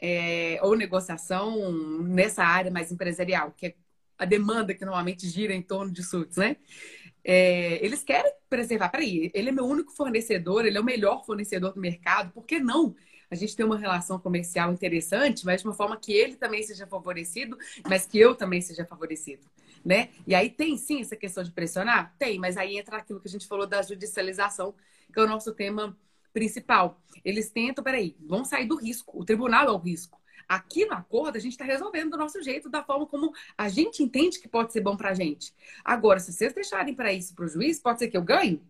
[0.01, 1.71] é, ou negociação
[2.03, 3.75] nessa área mais empresarial, que é
[4.17, 6.57] a demanda que normalmente gira em torno de SUTs, né?
[7.23, 8.89] É, eles querem preservar.
[8.89, 12.59] Peraí, ele é meu único fornecedor, ele é o melhor fornecedor do mercado, por que
[12.59, 12.95] não?
[13.29, 16.85] A gente tem uma relação comercial interessante, mas de uma forma que ele também seja
[16.85, 17.57] favorecido,
[17.89, 19.43] mas que eu também seja favorecido,
[19.83, 20.09] né?
[20.27, 22.15] E aí tem sim essa questão de pressionar?
[22.19, 24.75] Tem, mas aí entra aquilo que a gente falou da judicialização,
[25.11, 25.97] que é o nosso tema
[26.31, 27.01] principal.
[27.23, 29.19] Eles tentam, peraí, vão sair do risco.
[29.19, 30.21] O tribunal é o risco.
[30.47, 34.03] Aqui no acordo, a gente está resolvendo do nosso jeito, da forma como a gente
[34.03, 35.53] entende que pode ser bom para a gente.
[35.83, 38.61] Agora, se vocês deixarem para isso para o juiz, pode ser que eu ganhe,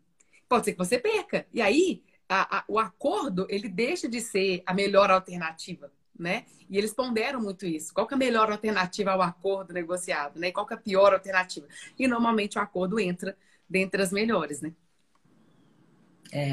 [0.47, 1.45] pode ser que você perca.
[1.53, 6.45] E aí, a, a, o acordo, ele deixa de ser a melhor alternativa, né?
[6.69, 7.93] E eles ponderam muito isso.
[7.93, 10.51] Qual é a melhor alternativa ao acordo negociado, né?
[10.51, 11.67] Qual é a pior alternativa?
[11.97, 13.37] E normalmente o acordo entra
[13.69, 14.73] dentre as melhores, né?
[16.31, 16.51] É.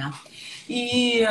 [0.69, 1.23] E,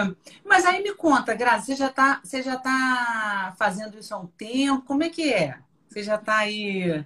[0.45, 4.27] mas aí me conta, Graça, você já está você já tá fazendo isso há um
[4.27, 4.84] tempo?
[4.84, 5.58] Como é que é?
[5.88, 7.06] Você já está aí.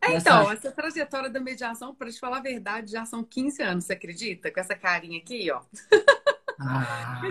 [0.00, 3.84] É, então, essa trajetória da mediação, para te falar a verdade, já são 15 anos,
[3.84, 4.50] você acredita?
[4.50, 5.62] Com essa carinha aqui, ó.
[6.60, 7.22] Ah,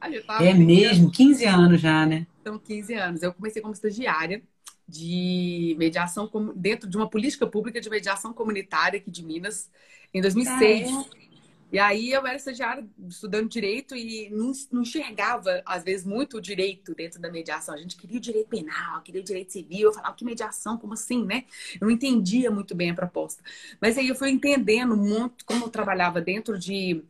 [0.40, 2.26] é mesmo, 15 anos já, né?
[2.44, 3.22] São 15 anos.
[3.22, 4.42] Eu comecei como estagiária
[4.88, 9.70] de mediação dentro de uma política pública de mediação comunitária aqui de Minas
[10.14, 10.88] em 2006.
[10.88, 11.27] Ah, é?
[11.70, 16.40] E aí eu era estagiária estudando direito e não, não, enxergava, às vezes, muito o
[16.40, 17.74] direito dentro da mediação.
[17.74, 19.88] A gente queria o direito penal, queria o direito civil.
[19.88, 20.78] Eu falava, que mediação?
[20.78, 21.44] Como assim, né?
[21.80, 23.42] Eu não entendia muito bem a proposta.
[23.80, 27.04] Mas aí eu fui entendendo muito como eu trabalhava dentro de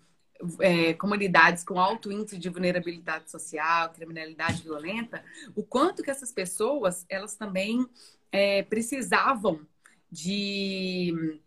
[0.61, 5.23] é, comunidades com alto índice de vulnerabilidade social, criminalidade violenta,
[5.55, 7.87] o quanto que essas pessoas, elas também
[8.31, 9.67] é, precisavam
[10.11, 11.41] de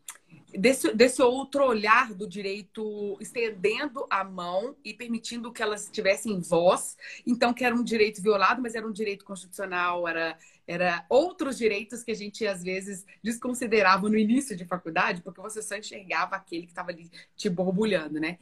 [0.58, 6.98] desse, desse outro olhar do direito estendendo a mão e permitindo que elas tivessem voz.
[7.26, 10.38] Então, que era um direito violado, mas era um direito constitucional, era,
[10.68, 15.62] era outros direitos que a gente às vezes desconsiderava no início de faculdade, porque você
[15.62, 18.38] só enxergava aquele que estava ali te borbulhando, né?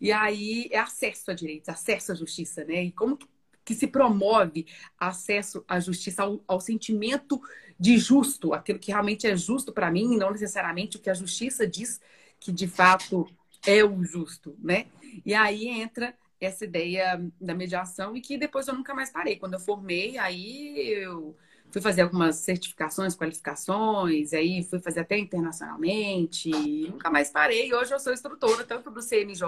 [0.00, 2.84] E aí é acesso a direitos, acesso à justiça, né?
[2.84, 3.26] E como que
[3.74, 4.66] se promove
[4.98, 7.40] acesso à justiça, ao, ao sentimento
[7.78, 11.66] de justo, aquilo que realmente é justo para mim, não necessariamente o que a justiça
[11.66, 12.00] diz
[12.38, 13.26] que de fato
[13.66, 14.86] é o justo, né?
[15.24, 19.36] E aí entra essa ideia da mediação e que depois eu nunca mais parei.
[19.36, 21.36] Quando eu formei, aí eu
[21.70, 26.50] fui fazer algumas certificações, qualificações, aí fui fazer até internacionalmente,
[26.88, 27.72] nunca mais parei.
[27.72, 29.44] Hoje eu sou instrutora tanto do CNJ,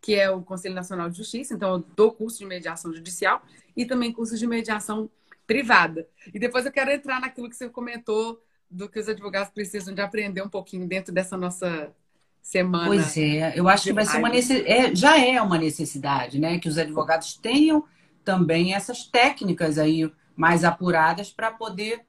[0.00, 3.42] que é o Conselho Nacional de Justiça, então eu dou curso de mediação judicial
[3.76, 5.10] e também curso de mediação
[5.46, 6.06] privada.
[6.32, 10.00] E depois eu quero entrar naquilo que você comentou do que os advogados precisam de
[10.00, 11.92] aprender um pouquinho dentro dessa nossa
[12.40, 12.86] semana.
[12.86, 16.58] Pois é, eu acho que vai ser uma necessidade, é, já é uma necessidade, né?
[16.58, 17.84] Que os advogados tenham
[18.24, 22.06] também essas técnicas aí mais apuradas para poder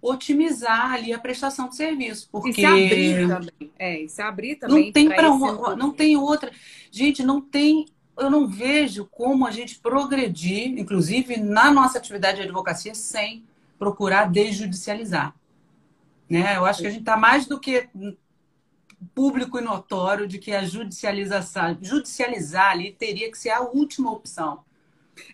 [0.00, 2.28] otimizar ali a prestação de serviço.
[2.30, 2.50] Porque...
[2.50, 3.72] E se abrir também.
[3.78, 4.84] É, e se abrir também.
[4.86, 6.50] Não tem para uma, não tem outra.
[6.90, 7.86] Gente, não tem.
[8.16, 13.44] Eu não vejo como a gente progredir, inclusive na nossa atividade de advocacia, sem
[13.78, 15.34] procurar desjudicializar.
[16.28, 16.56] Né?
[16.56, 17.88] Eu acho que a gente está mais do que
[19.14, 24.64] público e notório de que a judicialização, judicializar ali teria que ser a última opção.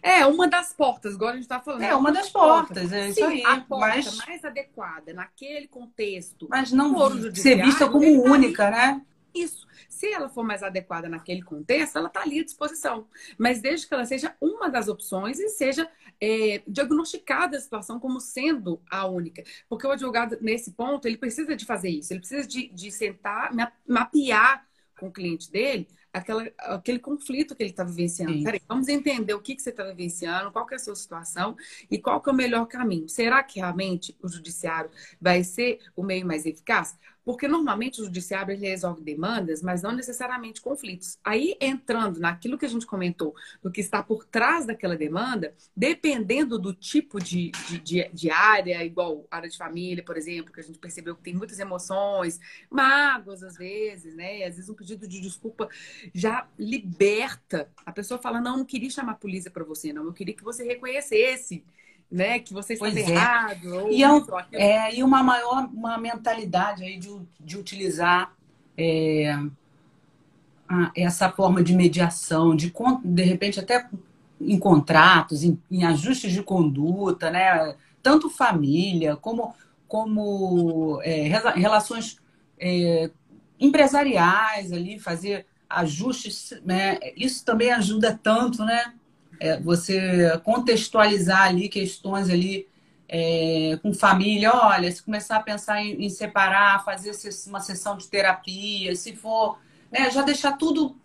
[0.03, 1.83] É, uma das portas, agora a gente está falando.
[1.83, 3.45] É, uma das portas, é isso Sim, aí.
[3.45, 4.17] A porta mas...
[4.19, 6.47] mais adequada naquele contexto.
[6.51, 6.95] Mas não
[7.35, 9.03] ser vista como única, né?
[9.35, 9.67] Isso.
[9.89, 13.07] Se ela for mais adequada naquele contexto, ela está ali à disposição.
[13.37, 18.21] Mas desde que ela seja uma das opções e seja é, diagnosticada a situação como
[18.21, 19.43] sendo a única.
[19.69, 22.13] Porque o advogado, nesse ponto, ele precisa de fazer isso.
[22.13, 23.51] Ele precisa de, de sentar,
[23.87, 24.65] mapear
[24.99, 28.45] com o cliente dele aquela, aquele conflito que ele está vivenciando.
[28.45, 31.57] Peraí, vamos entender o que, que você está vivenciando, qual que é a sua situação
[31.91, 33.09] e qual que é o melhor caminho.
[33.09, 36.97] Será que realmente o judiciário vai ser o meio mais eficaz?
[37.25, 41.19] Porque normalmente o judiciário resolve demandas, mas não necessariamente conflitos.
[41.25, 46.59] Aí, entrando naquilo que a gente comentou, do que está por trás daquela demanda, dependendo
[46.59, 50.63] do tipo de, de, de, de área, igual área de família, por exemplo, que a
[50.63, 52.39] gente percebeu que tem muitas emoções,
[52.71, 54.45] mágoas às vezes, né?
[54.45, 55.69] Às vezes um pedido de desculpa
[56.15, 57.71] já liberta.
[57.85, 60.45] A pessoa fala: não, não queria chamar a polícia para você, não, eu queria que
[60.45, 61.65] você reconhecesse
[62.15, 62.39] né?
[62.39, 62.99] Que você está é.
[62.99, 63.91] errado.
[63.91, 68.33] e, é, um, é, e uma maior uma mentalidade aí de, de utilizar
[68.79, 69.37] é,
[70.69, 72.73] a, essa forma de mediação, de,
[73.05, 73.89] de repente até
[74.41, 77.75] em contratos, em, em ajustes de conduta, né?
[78.01, 79.53] Tanto família como,
[79.89, 82.21] como é, relações
[82.61, 83.11] é,
[83.59, 86.99] empresariais ali, fazer ajustes, né?
[87.17, 88.95] Isso também ajuda tanto, né?
[89.41, 92.69] É, você contextualizar ali questões ali
[93.09, 97.13] é, com família, olha, se começar a pensar em, em, separar, fazer
[97.47, 99.59] uma sessão de terapia, se for,
[99.91, 100.97] né, já deixar tudo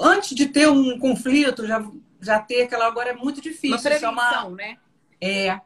[0.00, 1.84] antes de ter um conflito, já,
[2.20, 3.76] já ter aquela agora é muito difícil.
[3.76, 4.50] Uma prevenção, é uma...
[4.50, 4.76] né?
[5.20, 5.60] É.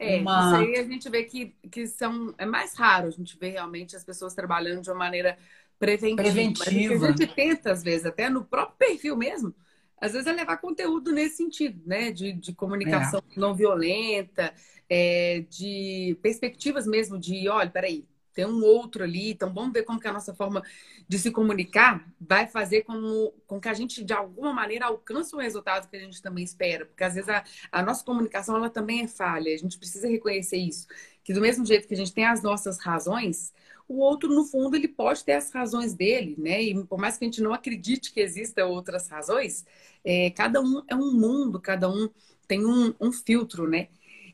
[0.00, 0.46] É, uma...
[0.46, 3.96] isso aí a gente vê que, que são, é mais raro a gente ver realmente
[3.96, 5.36] as pessoas trabalhando de uma maneira
[5.78, 6.22] preventiva.
[6.22, 7.06] preventiva.
[7.06, 9.52] a gente tenta, às vezes, até no próprio perfil mesmo,
[10.00, 12.10] às vezes é levar conteúdo nesse sentido, né?
[12.10, 13.40] De, de comunicação é.
[13.40, 14.52] não violenta,
[14.88, 18.06] é, de perspectivas mesmo de, olha, peraí,
[18.38, 20.62] tem um outro ali, então vamos ver como que a nossa forma
[21.08, 25.40] de se comunicar vai fazer com, com que a gente, de alguma maneira, alcance o
[25.40, 26.86] resultado que a gente também espera.
[26.86, 30.56] Porque às vezes a, a nossa comunicação ela também é falha, a gente precisa reconhecer
[30.56, 30.86] isso.
[31.24, 33.52] Que do mesmo jeito que a gente tem as nossas razões,
[33.88, 36.62] o outro, no fundo, ele pode ter as razões dele, né?
[36.62, 39.64] E por mais que a gente não acredite que existam outras razões,
[40.04, 42.08] é, cada um é um mundo, cada um
[42.46, 43.88] tem um, um filtro, né?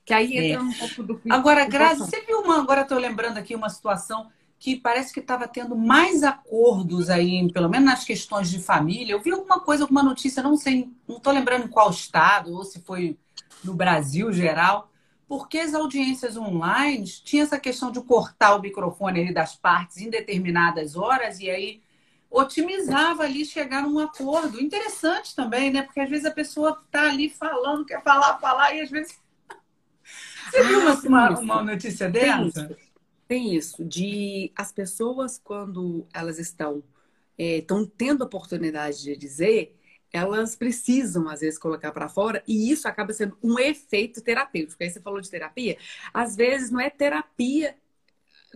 [0.05, 0.61] Que aí entra é.
[0.61, 1.21] um pouco do.
[1.31, 2.59] Agora, Grazi, você viu uma.
[2.59, 7.69] Agora estou lembrando aqui uma situação que parece que estava tendo mais acordos aí, pelo
[7.69, 9.13] menos nas questões de família.
[9.13, 12.65] Eu vi alguma coisa, alguma notícia, não sei, não estou lembrando em qual estado, ou
[12.65, 13.19] se foi
[13.63, 14.91] no Brasil geral,
[15.27, 20.11] porque as audiências online tinha essa questão de cortar o microfone ali das partes em
[20.11, 21.83] determinadas horas e aí
[22.31, 24.61] otimizava ali chegar num acordo.
[24.61, 25.83] Interessante também, né?
[25.83, 29.19] Porque às vezes a pessoa está ali falando, quer falar, falar, e às vezes.
[30.51, 32.67] Você viu uma, uma, uma notícia dessa?
[32.67, 32.85] Tem isso.
[33.27, 36.83] Tem isso, de as pessoas, quando elas estão,
[37.39, 39.75] estão é, tendo a oportunidade de dizer,
[40.15, 44.81] elas precisam, às vezes, colocar para fora, e isso acaba sendo um efeito terapêutico.
[44.81, 45.77] Aí você falou de terapia,
[46.13, 47.75] às vezes não é terapia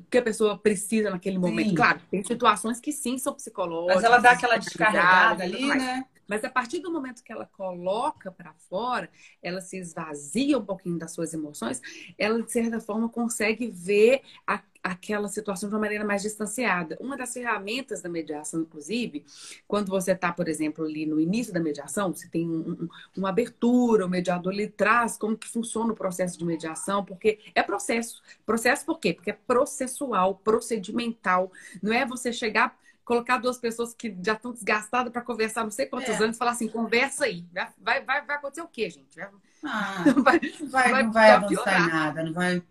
[0.09, 1.71] que a pessoa precisa naquele momento.
[1.71, 1.75] Sim.
[1.75, 3.97] Claro, tem situações que sim são psicológicas.
[3.97, 6.07] Mas ela dá aquela descarregada ali, né?
[6.29, 9.11] Mas a partir do momento que ela coloca para fora,
[9.43, 11.81] ela se esvazia um pouquinho das suas emoções,
[12.19, 16.97] ela, de certa forma, consegue ver a, aquela situação de uma maneira mais distanciada.
[17.01, 19.25] Uma das ferramentas da mediação, inclusive,
[19.67, 23.31] quando você está, por exemplo, ali no início da mediação, você tem um, um, uma
[23.31, 28.23] abertura, o mediador lhe traz como que funciona o processo de mediação, porque é processo.
[28.45, 29.15] Processo por quê?
[29.15, 31.51] Porque é processual, procedimental.
[31.83, 32.77] Não é você chegar
[33.09, 36.23] colocar duas pessoas que já estão desgastadas para conversar não sei quantos é.
[36.23, 37.43] anos e falar assim, conversa aí.
[37.79, 39.19] Vai, vai, vai acontecer o quê, gente?
[39.65, 40.39] Ah, vai,
[40.71, 42.63] vai, vai, não vai avançar nada, não vai.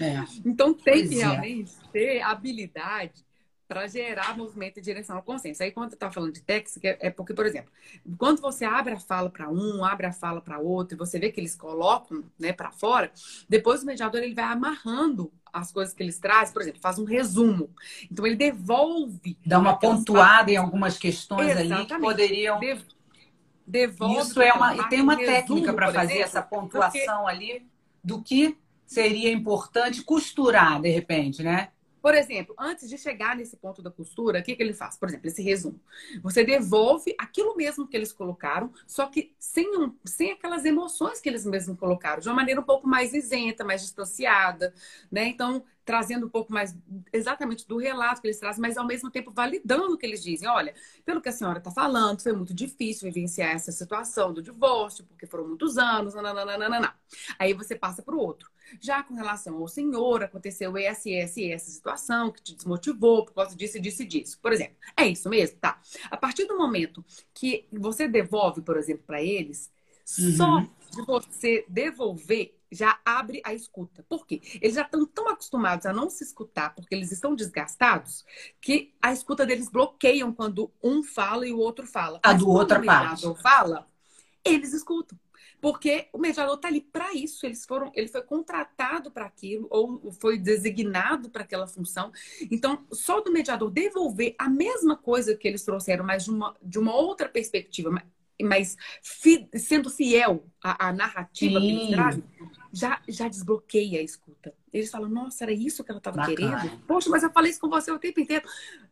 [0.00, 0.24] É.
[0.44, 1.18] Então tem pois que é.
[1.18, 3.24] realmente ter habilidade
[3.68, 5.62] para gerar movimento em direção ao consenso.
[5.62, 7.70] Aí, quando eu estava falando de técnica, é porque, por exemplo,
[8.18, 11.30] quando você abre a fala para um, abre a fala para outro, e você vê
[11.30, 13.10] que eles colocam né, para fora,
[13.48, 17.04] depois o mediador ele vai amarrando as coisas que eles trazem, por exemplo, faz um
[17.04, 17.70] resumo.
[18.10, 19.36] Então, ele devolve.
[19.44, 21.72] Dá uma pontuada em algumas questões Exatamente.
[21.72, 22.60] ali que poderiam.
[23.66, 24.20] devolve.
[24.20, 24.76] Isso é uma.
[24.76, 27.30] E tem uma técnica para fazer exemplo, essa pontuação porque...
[27.30, 27.66] ali
[28.02, 31.68] do que seria importante costurar, de repente, né?
[32.02, 34.96] Por exemplo, antes de chegar nesse ponto da costura, o que, que ele faz?
[34.96, 35.80] Por exemplo, esse resumo.
[36.22, 41.28] Você devolve aquilo mesmo que eles colocaram, só que sem, um, sem aquelas emoções que
[41.28, 44.74] eles mesmos colocaram, de uma maneira um pouco mais isenta, mais distanciada,
[45.10, 45.26] né?
[45.28, 46.76] Então, trazendo um pouco mais
[47.12, 50.48] exatamente do relato que eles trazem, mas ao mesmo tempo validando o que eles dizem.
[50.48, 55.04] Olha, pelo que a senhora está falando, foi muito difícil vivenciar essa situação do divórcio,
[55.06, 56.94] porque foram muitos anos, nananana.
[57.38, 58.51] Aí você passa para o outro.
[58.80, 63.56] Já com relação ao senhor, aconteceu essa essa essa situação que te desmotivou por causa
[63.56, 64.38] disso disso e disso.
[64.40, 65.58] Por exemplo, é isso mesmo?
[65.58, 65.80] Tá.
[66.10, 67.04] A partir do momento
[67.34, 69.70] que você devolve, por exemplo, para eles,
[70.18, 70.36] uhum.
[70.36, 74.02] só de você devolver já abre a escuta.
[74.08, 74.40] Por quê?
[74.60, 78.24] Eles já estão tão acostumados a não se escutar porque eles estão desgastados
[78.60, 82.18] que a escuta deles bloqueiam quando um fala e o outro fala.
[82.22, 83.42] A Mas do outra o parte.
[83.42, 83.86] fala,
[84.42, 85.18] eles escutam.
[85.62, 87.46] Porque o mediador está ali para isso.
[87.46, 92.10] Eles foram, ele foi contratado para aquilo ou foi designado para aquela função.
[92.50, 96.80] Então, só do mediador devolver a mesma coisa que eles trouxeram, mas de uma, de
[96.80, 97.96] uma outra perspectiva,
[98.42, 101.66] mas fi, sendo fiel à, à narrativa Sim.
[101.66, 102.24] que eles trazem,
[102.72, 104.52] já, já desbloqueia a escuta.
[104.72, 106.76] Eles falam, nossa, era isso que ela estava querendo?
[106.88, 108.44] Poxa, mas eu falei isso com você o tempo inteiro.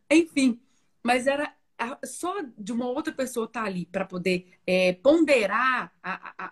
[0.09, 0.57] Enfim,
[1.03, 1.53] mas era
[2.05, 5.91] só de uma outra pessoa estar tá ali para poder é, ponderar,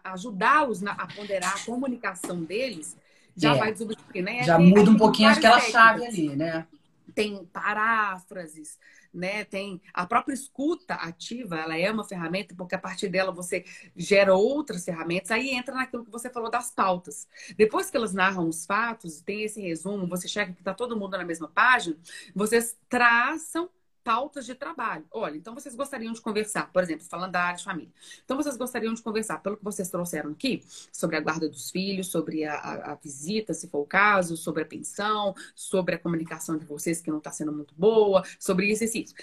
[0.03, 2.97] ajudá-los a ponderar a comunicação deles,
[3.35, 3.57] já é.
[3.57, 4.43] vai desobstruir, né?
[4.43, 6.67] Já muda um pouquinho aquela chave ali, né?
[7.15, 8.77] Tem paráfrases,
[9.13, 9.43] né?
[9.45, 13.65] Tem a própria escuta ativa, ela é uma ferramenta porque a partir dela você
[13.95, 15.31] gera outras ferramentas.
[15.31, 17.27] Aí entra naquilo que você falou das pautas.
[17.57, 21.17] Depois que elas narram os fatos, tem esse resumo, você chega que está todo mundo
[21.17, 21.97] na mesma página,
[22.35, 23.69] vocês traçam
[24.09, 25.05] pautas de trabalho.
[25.11, 27.91] Olha, então vocês gostariam de conversar, por exemplo, falando da área de família.
[28.25, 32.07] Então vocês gostariam de conversar, pelo que vocês trouxeram aqui, sobre a guarda dos filhos,
[32.07, 36.57] sobre a, a, a visita, se for o caso, sobre a pensão, sobre a comunicação
[36.57, 39.13] de vocês que não está sendo muito boa, sobre isso e isso.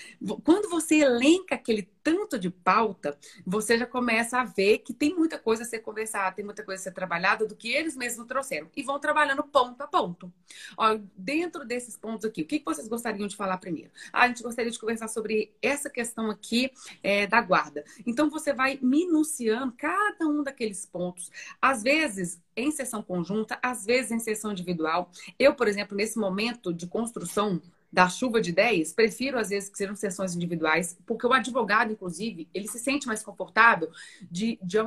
[0.44, 5.40] Quando você elenca aquele tanto de pauta, você já começa a ver que tem muita
[5.40, 8.70] coisa a ser conversada, tem muita coisa a ser trabalhada do que eles mesmos trouxeram.
[8.76, 10.32] E vão trabalhando ponto a ponto.
[10.76, 13.90] Ó, dentro desses pontos aqui, o que vocês gostariam de falar primeiro?
[14.12, 16.70] Ah, a gente gostaria de conversar sobre essa questão aqui
[17.02, 17.84] é, da guarda.
[18.06, 21.32] Então, você vai minuciando cada um daqueles pontos.
[21.60, 25.10] Às vezes, em sessão conjunta, às vezes em sessão individual.
[25.36, 27.60] Eu, por exemplo, nesse momento de construção
[27.92, 32.48] da chuva de ideias, prefiro às vezes que sejam sessões individuais, porque o advogado, inclusive,
[32.52, 33.90] ele se sente mais confortável
[34.30, 34.86] de, de ao,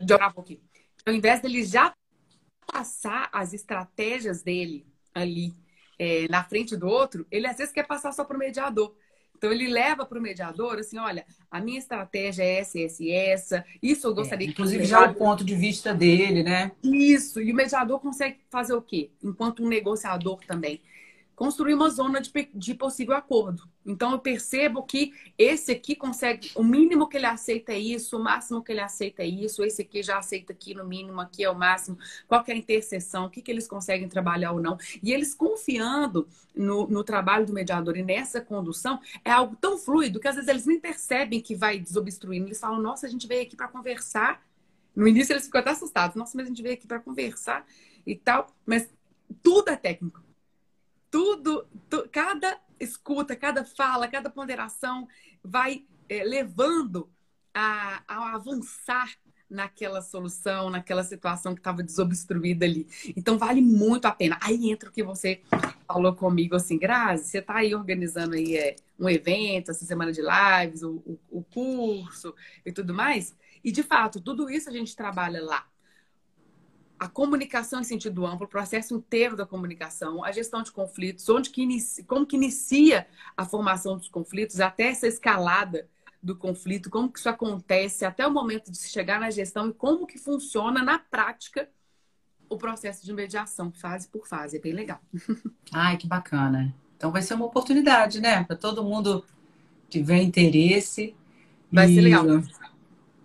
[0.00, 1.94] de ao invés dele já
[2.66, 5.54] passar as estratégias dele ali
[5.98, 8.96] é, na frente do outro, ele às vezes quer passar só para o mediador.
[9.42, 13.64] Então ele leva para o mediador assim, olha, a minha estratégia é essa, essa essa.
[13.82, 16.70] Isso eu gostaria é, que inclusive já o ponto de vista dele, né?
[16.80, 17.40] Isso.
[17.42, 19.10] E o mediador consegue fazer o quê?
[19.20, 20.80] Enquanto um negociador também
[21.42, 23.68] construir uma zona de, de possível acordo.
[23.84, 28.22] Então eu percebo que esse aqui consegue, o mínimo que ele aceita é isso, o
[28.22, 31.50] máximo que ele aceita é isso, esse aqui já aceita aqui no mínimo, aqui é
[31.50, 34.78] o máximo, qual é a interseção, o que, que eles conseguem trabalhar ou não.
[35.02, 40.20] E eles confiando no, no trabalho do mediador e nessa condução, é algo tão fluido
[40.20, 42.46] que às vezes eles nem percebem que vai desobstruindo.
[42.46, 44.40] Eles falam, nossa, a gente veio aqui para conversar.
[44.94, 47.66] No início eles ficam até assustados, nossa, mas a gente veio aqui para conversar
[48.06, 48.46] e tal.
[48.64, 48.88] Mas
[49.42, 50.22] tudo é técnico
[51.12, 55.06] tudo, tu, cada escuta, cada fala, cada ponderação
[55.44, 57.08] vai é, levando
[57.54, 59.10] a, a avançar
[59.48, 62.86] naquela solução, naquela situação que estava desobstruída ali.
[63.14, 64.38] Então vale muito a pena.
[64.40, 65.42] Aí entra o que você
[65.86, 70.22] falou comigo assim, Grazi, você está aí organizando aí é, um evento, essa semana de
[70.22, 73.36] lives, o, o, o curso e tudo mais.
[73.62, 75.66] E de fato, tudo isso a gente trabalha lá
[77.02, 81.50] a comunicação em sentido amplo, o processo inteiro da comunicação, a gestão de conflitos, onde
[81.50, 85.88] que inicia, como que inicia a formação dos conflitos, até essa escalada
[86.22, 89.72] do conflito, como que isso acontece até o momento de se chegar na gestão e
[89.72, 91.68] como que funciona na prática
[92.48, 94.58] o processo de mediação, fase por fase.
[94.58, 95.00] É bem legal.
[95.74, 96.72] Ai, que bacana.
[96.96, 98.44] Então vai ser uma oportunidade, né?
[98.44, 99.24] Para todo mundo
[99.90, 101.16] que tiver interesse.
[101.72, 101.94] Vai e...
[101.96, 102.26] ser legal.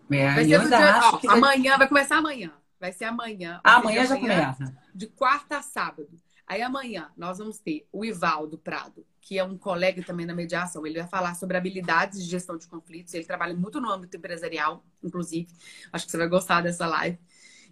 [0.09, 0.99] É, vai ser dia...
[1.13, 1.37] Ó, vai...
[1.37, 2.51] Amanhã, vai começar amanhã.
[2.79, 3.59] Vai ser amanhã.
[3.63, 4.77] Amanhã já começa.
[4.93, 6.09] De quarta a sábado.
[6.45, 10.85] Aí amanhã nós vamos ter o Ivaldo Prado, que é um colega também na mediação.
[10.87, 13.13] Ele vai falar sobre habilidades de gestão de conflitos.
[13.13, 15.49] Ele trabalha muito no âmbito empresarial, inclusive.
[15.91, 17.19] Acho que você vai gostar dessa live.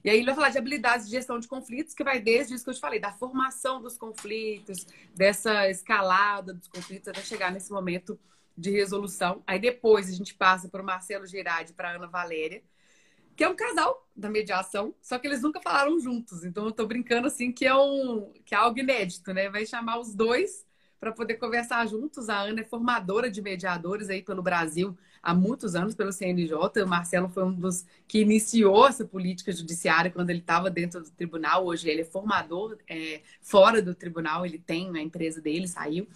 [0.04, 2.64] E aí ele vai falar de habilidades de gestão de conflitos, que vai desde isso
[2.64, 4.86] que eu te falei, da formação dos conflitos,
[5.16, 8.20] dessa escalada dos conflitos até chegar nesse momento
[8.58, 9.42] de resolução.
[9.48, 12.62] Aí depois a gente passa para o Marcelo Girardi e para a Ana Valéria,
[13.36, 16.44] que é um casal da mediação, só que eles nunca falaram juntos.
[16.46, 19.50] Então eu tô brincando assim que é um que é algo inédito, né?
[19.50, 20.66] Vai chamar os dois
[21.00, 22.30] para poder conversar juntos.
[22.30, 26.54] A Ana é formadora de mediadores aí pelo Brasil há muitos anos pelo CNJ.
[26.84, 31.12] O Marcelo foi um dos que iniciou essa política judiciária quando ele estava dentro do
[31.12, 31.66] tribunal.
[31.66, 34.46] Hoje ele é formador é, fora do tribunal.
[34.46, 36.08] Ele tem a empresa dele, saiu.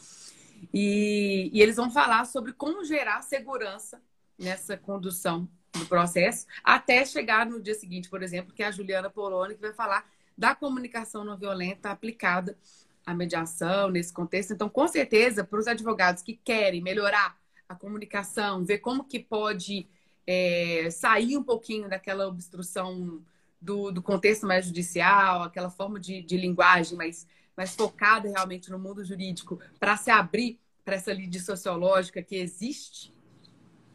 [0.74, 4.02] E, e eles vão falar sobre como gerar segurança
[4.38, 9.10] nessa condução do processo, até chegar no dia seguinte, por exemplo, que é a Juliana
[9.10, 12.58] Poloni, que vai falar da comunicação não violenta aplicada
[13.06, 14.54] à mediação nesse contexto.
[14.54, 19.88] Então, com certeza, para os advogados que querem melhorar a comunicação, ver como que pode
[20.26, 23.22] é, sair um pouquinho daquela obstrução
[23.62, 28.80] do, do, contexto mais judicial, aquela forma de, de linguagem mais, mais focada realmente no
[28.80, 33.14] mundo jurídico, para se abrir para essa lide sociológica que existe,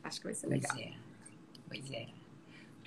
[0.02, 0.76] acho que vai ser legal.
[1.80, 2.06] Pois é.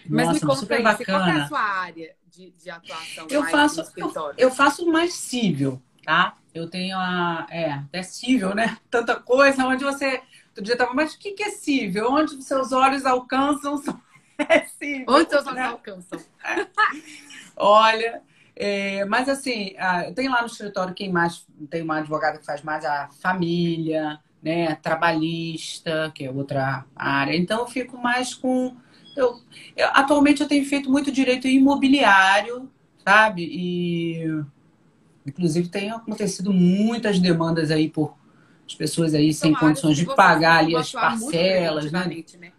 [0.09, 1.19] Mas Nossa, me conta super aí, bacana.
[1.19, 5.81] qual é a sua área de, de atuação eu faço, eu, eu, faço mais cível,
[6.03, 6.37] tá?
[6.53, 7.45] Eu tenho a...
[7.49, 8.77] É, até cível, né?
[8.89, 10.21] Tanta coisa, onde você...
[10.49, 12.11] Outro dia tava, mas o que, que é cível?
[12.11, 13.81] Onde seus olhos alcançam
[14.37, 15.05] é cível.
[15.09, 15.65] Onde seus olhos né?
[15.65, 16.19] alcançam?
[17.55, 18.21] Olha...
[18.59, 19.75] É, mas assim,
[20.07, 24.19] eu tenho lá no escritório quem mais tem uma advogada que faz mais a família,
[24.41, 27.35] né, trabalhista, que é outra área.
[27.35, 28.75] Então eu fico mais com
[29.15, 29.41] eu,
[29.75, 32.69] eu, atualmente eu tenho feito muito direito imobiliário,
[33.03, 33.43] sabe?
[33.43, 34.43] E
[35.25, 38.15] inclusive tem acontecido muitas demandas aí por
[38.65, 42.23] as pessoas aí sem condições de pagar ali as parcelas, né?
[42.39, 42.51] né?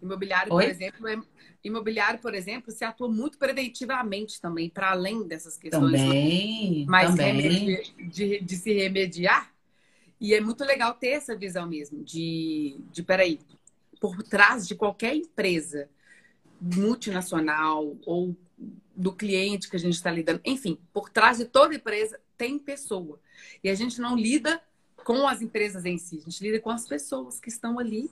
[0.00, 0.64] Imobiliário, Oi?
[0.64, 1.18] por exemplo, é
[1.62, 7.82] imobiliário, por exemplo, se atua muito preventivamente também, para além dessas questões também, mais também.
[7.98, 9.52] De, de, se remediar.
[10.20, 13.40] E é muito legal ter essa visão mesmo de, de peraí,
[14.00, 15.88] por trás de qualquer empresa
[16.60, 18.36] multinacional ou
[18.94, 23.18] do cliente que a gente está lidando, enfim, por trás de toda empresa tem pessoa.
[23.64, 24.62] E a gente não lida
[25.04, 28.10] com as empresas em si, a gente lida com as pessoas que estão ali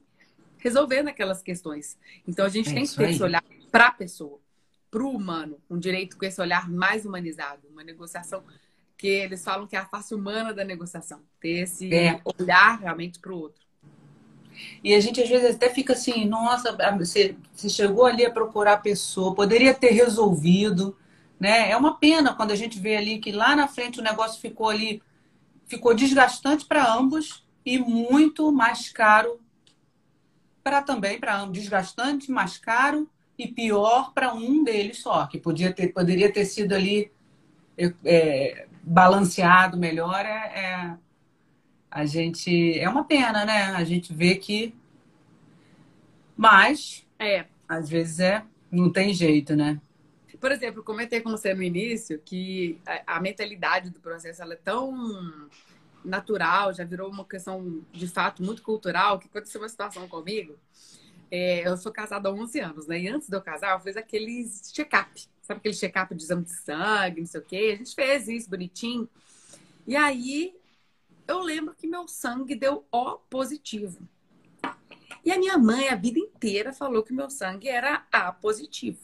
[0.57, 1.99] resolvendo aquelas questões.
[2.27, 3.13] Então a gente é tem que ter aí.
[3.13, 4.41] esse olhar para a pessoa,
[4.91, 8.43] para o humano, um direito com esse olhar mais humanizado, uma negociação
[8.99, 12.20] que eles falam que é a face humana da negociação, ter esse é.
[12.38, 13.62] olhar realmente para o outro.
[14.82, 18.72] E a gente às vezes até fica assim, nossa, você, você chegou ali a procurar
[18.72, 20.96] a pessoa, poderia ter resolvido,
[21.38, 21.70] né?
[21.70, 24.68] É uma pena quando a gente vê ali que lá na frente o negócio ficou
[24.68, 25.01] ali,
[25.68, 29.40] ficou desgastante para ambos e muito mais caro
[30.64, 35.72] para também para ambos, desgastante, mais caro e pior para um deles só, que podia
[35.72, 37.12] ter, poderia ter sido ali
[38.05, 40.97] é, balanceado melhor, é, é,
[41.91, 42.79] a gente.
[42.79, 43.66] É uma pena, né?
[43.74, 44.74] A gente vê que.
[46.37, 47.07] Mas.
[47.18, 47.47] É.
[47.68, 48.45] Às vezes é.
[48.70, 49.81] Não tem jeito, né?
[50.41, 54.57] Por exemplo, comentei com você no início que a, a mentalidade do processo ela é
[54.57, 55.49] tão
[56.05, 60.57] natural, já virou uma questão de fato muito cultural, que aconteceu uma situação comigo.
[61.31, 63.01] É, eu sou casada há 11 anos, né?
[63.01, 65.29] E antes de eu casar, eu fiz aqueles check-up.
[65.43, 67.70] Sabe aquele check-up de exame de sangue, não sei o quê?
[67.74, 69.09] A gente fez isso bonitinho.
[69.87, 70.55] E aí,
[71.26, 73.99] eu lembro que meu sangue deu O positivo.
[75.24, 78.99] E a minha mãe, a vida inteira, falou que meu sangue era A positivo.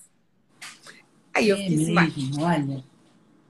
[1.35, 2.85] Aí eu é fiz, mesmo, olha.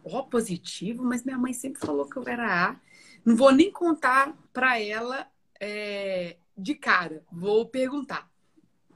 [0.02, 2.76] O positivo, mas minha mãe sempre falou que eu era A.
[3.24, 5.26] Não vou nem contar para ela
[5.60, 7.22] é, de cara.
[7.30, 8.30] Vou perguntar.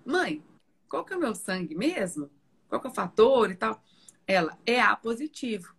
[0.08, 0.42] Mãe,
[0.88, 2.30] qual que é o meu sangue mesmo?
[2.66, 3.84] Qual que é o fator e tal?
[4.26, 5.74] Ela, é A positivo.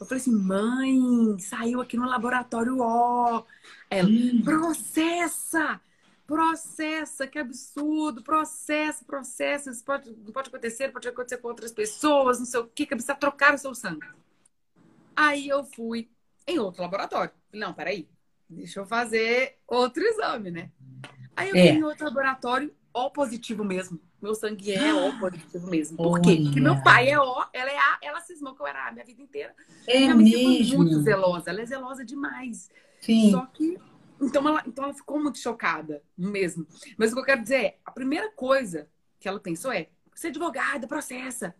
[0.00, 3.44] Eu falei assim, mãe, saiu aqui no laboratório ó.
[3.90, 4.40] Ela, hum.
[4.42, 5.78] processa!
[6.26, 12.38] Processa, que absurdo, processa, processa, isso pode, não pode acontecer, pode acontecer com outras pessoas,
[12.38, 14.08] não sei o que, que precisa trocar o seu sangue.
[15.14, 16.08] Aí eu fui
[16.46, 17.30] em outro laboratório.
[17.52, 18.08] Não, peraí,
[18.48, 20.70] deixa eu fazer outro exame, né?
[21.36, 21.68] Aí eu é.
[21.68, 24.00] fui em outro laboratório, ó positivo mesmo.
[24.22, 25.96] Meu sangue é O positivo mesmo.
[25.96, 26.40] Por quê?
[26.42, 29.04] Porque meu pai é O, ela é A, ela cismou que eu era A minha
[29.04, 29.54] vida inteira.
[29.86, 30.78] É minha mesmo?
[30.78, 32.70] muito zelosa, ela é zelosa demais.
[33.00, 33.32] Sim.
[33.32, 33.76] Só que.
[34.22, 36.66] Então ela, então ela ficou muito chocada mesmo.
[36.96, 38.88] Mas o que eu quero dizer é: a primeira coisa
[39.18, 41.54] que ela pensou é: você é advogada, processa.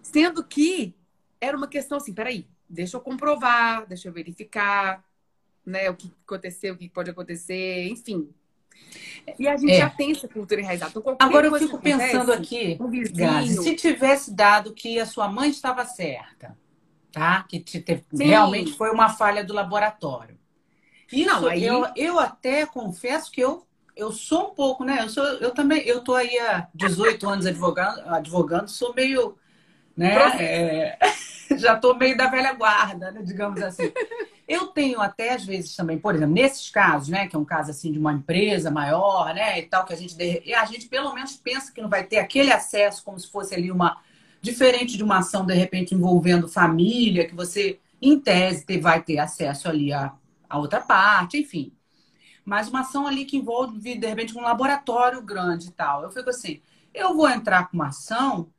[0.00, 0.96] Sendo que
[1.40, 5.04] era uma questão assim: peraí, deixa eu comprovar, deixa eu verificar,
[5.64, 8.32] né, o que aconteceu, o que pode acontecer, enfim.
[9.38, 9.78] E a gente é.
[9.78, 10.92] já tem essa cultura enraizada.
[10.96, 13.62] Então, Agora eu fico pensando aqui, um vizinho...
[13.62, 16.56] Se tivesse dado que a sua mãe estava certa,
[17.12, 17.44] tá?
[17.48, 20.36] Que te, realmente foi uma falha do laboratório.
[21.12, 21.64] Isso, Não, aí...
[21.64, 24.98] eu, eu até confesso que eu, eu sou um pouco, né?
[25.02, 29.36] Eu, sou, eu também, eu tô aí há 18 anos advogando, advogando sou meio,
[29.94, 30.16] né?
[30.42, 30.98] É,
[31.58, 33.20] já tô meio da velha guarda, né?
[33.22, 33.92] digamos assim.
[34.52, 37.26] Eu tenho até, às vezes, também, por exemplo, nesses casos, né?
[37.26, 39.58] Que é um caso assim de uma empresa maior, né?
[39.58, 40.16] E tal, que a gente,
[40.54, 43.70] a gente pelo menos pensa que não vai ter aquele acesso como se fosse ali
[43.70, 43.98] uma
[44.42, 49.68] Diferente de uma ação, de repente, envolvendo família, que você, em tese, vai ter acesso
[49.68, 50.12] ali a
[50.54, 51.72] outra parte, enfim.
[52.44, 56.02] Mas uma ação ali que envolve, de repente, um laboratório grande e tal.
[56.02, 56.60] Eu fico assim,
[56.92, 58.50] eu vou entrar com uma ação,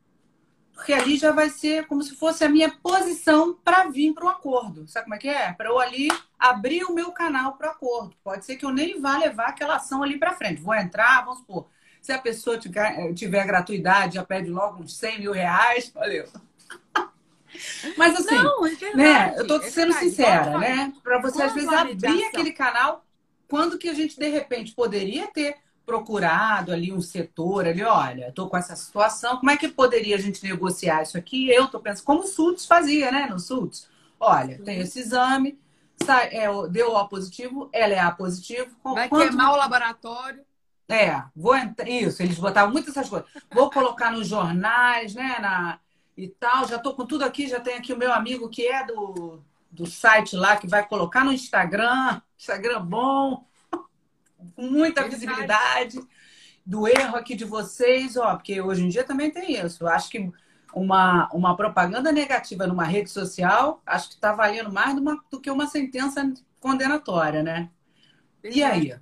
[0.74, 4.30] porque ali já vai ser como se fosse a minha posição para vir para um
[4.30, 4.88] acordo.
[4.88, 5.54] Sabe como é que é?
[5.54, 8.16] Para eu ali abrir o meu canal para o acordo.
[8.24, 10.62] Pode ser que eu nem vá levar aquela ação ali para frente.
[10.62, 11.68] Vou entrar, vamos supor,
[12.02, 15.90] se a pessoa tiver, tiver gratuidade, já pede logo uns 100 mil reais.
[15.94, 16.28] Valeu.
[17.96, 19.34] Mas assim, Não, é verdade, né?
[19.38, 20.92] Eu tô é sendo sincera, né?
[21.04, 23.06] Para você às vezes abrir aquele canal,
[23.48, 25.56] quando que a gente de repente poderia ter
[25.86, 30.20] procurado ali um setor ali, olha, estou com essa situação, como é que poderia a
[30.20, 31.50] gente negociar isso aqui?
[31.50, 33.28] Eu tô pensando, como o SUTS fazia, né?
[33.30, 33.90] No SUTS.
[34.20, 35.60] Olha, tem esse exame,
[36.04, 38.70] sai, é, deu O positivo, ela é A positivo.
[38.84, 39.28] Vai quanto...
[39.28, 40.44] queimar o laboratório.
[40.88, 41.90] É, vou entrar.
[41.90, 43.28] Isso, eles botavam muitas essas coisas.
[43.52, 45.40] Vou colocar nos jornais, né?
[45.40, 45.80] Na,
[46.16, 46.68] e tal.
[46.68, 49.86] Já estou com tudo aqui, já tem aqui o meu amigo que é do, do
[49.86, 52.22] site lá, que vai colocar no Instagram.
[52.38, 53.46] Instagram bom,
[54.56, 56.00] com muita visibilidade
[56.66, 59.84] do erro aqui de vocês, ó, porque hoje em dia também tem isso.
[59.84, 60.32] Eu acho que
[60.74, 64.96] uma, uma propaganda negativa numa rede social, acho que está valendo mais
[65.30, 67.70] do que uma sentença condenatória, né?
[68.44, 68.90] E aí?
[68.90, 69.00] Né,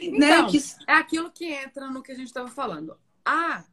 [0.00, 0.50] então, né?
[0.50, 0.58] que...
[0.86, 2.96] é aquilo que entra no que a gente estava falando.
[3.24, 3.64] Ah,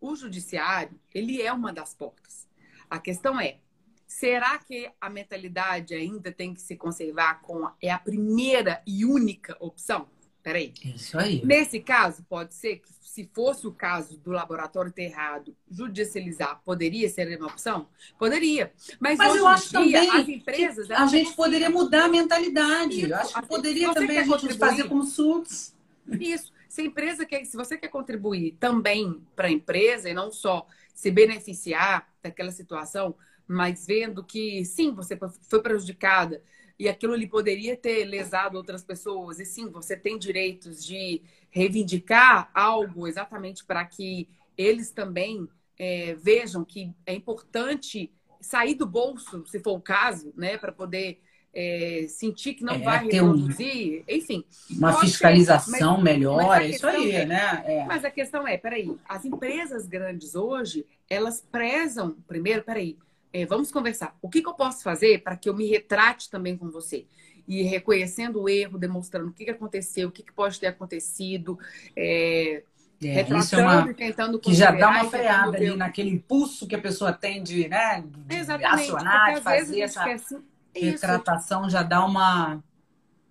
[0.00, 2.48] o judiciário, ele é uma das portas.
[2.90, 3.58] A questão é,
[4.06, 9.04] será que a mentalidade ainda tem que se conservar com a, é a primeira e
[9.04, 10.08] única opção?
[10.42, 10.72] Peraí.
[10.84, 11.44] Isso aí.
[11.44, 17.08] Nesse caso, pode ser que, se fosse o caso do laboratório ter errado, judicializar poderia
[17.08, 17.88] ser uma opção?
[18.18, 18.72] Poderia.
[18.98, 20.90] Mas, Mas eu acho dia, também as empresas.
[20.90, 23.02] a gente poderia mudar a mentalidade.
[23.02, 23.12] Isso.
[23.12, 25.74] Eu acho que poderia também a gente fazer como SUS.
[26.18, 26.52] Isso.
[26.68, 30.66] Se a empresa quer, se você quer contribuir também para a empresa e não só
[30.94, 33.14] se beneficiar daquela situação,
[33.46, 35.18] mas vendo que sim, você
[35.48, 36.42] foi prejudicada
[36.78, 39.38] e aquilo lhe poderia ter lesado outras pessoas.
[39.38, 45.48] E sim, você tem direitos de reivindicar algo exatamente para que eles também
[45.78, 51.20] é, vejam que é importante sair do bolso, se for o caso, né, para poder
[51.54, 54.44] é, sentir que não é, vai reproduzir, um, enfim.
[54.70, 57.62] Uma fiscalização mas, melhor, mas é isso aí, é, né?
[57.66, 57.84] É.
[57.84, 62.96] Mas a questão é, peraí, as empresas grandes hoje, elas prezam, primeiro, peraí,
[63.32, 64.16] é, vamos conversar.
[64.20, 67.06] O que, que eu posso fazer para que eu me retrate também com você?
[67.48, 71.58] E reconhecendo o erro, demonstrando o que, que aconteceu, o que, que pode ter acontecido,
[71.96, 72.62] é,
[73.02, 76.74] é, retratando é uma, e tentando que já dá uma freada ali naquele impulso que
[76.74, 80.42] a pessoa tem de, né, de Exatamente, acionar, de fazer essa assim,
[80.74, 82.62] retratação, já dá uma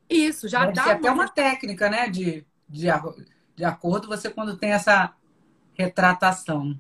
[0.09, 0.93] isso já Deve dá uma...
[0.93, 2.87] até uma técnica, né, de, de,
[3.55, 5.13] de acordo você quando tem essa
[5.73, 6.77] retratação.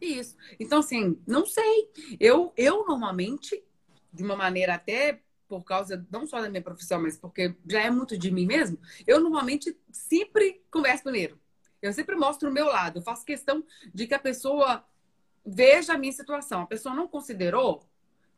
[0.00, 0.36] Isso.
[0.58, 1.90] Então, assim, não sei.
[2.20, 3.62] Eu, eu normalmente,
[4.12, 7.90] de uma maneira até por causa não só da minha profissão, mas porque já é
[7.90, 11.38] muito de mim mesmo, eu normalmente sempre converso primeiro.
[11.80, 12.98] Eu sempre mostro o meu lado.
[12.98, 14.84] Eu faço questão de que a pessoa
[15.44, 16.62] veja a minha situação.
[16.62, 17.86] A pessoa não considerou,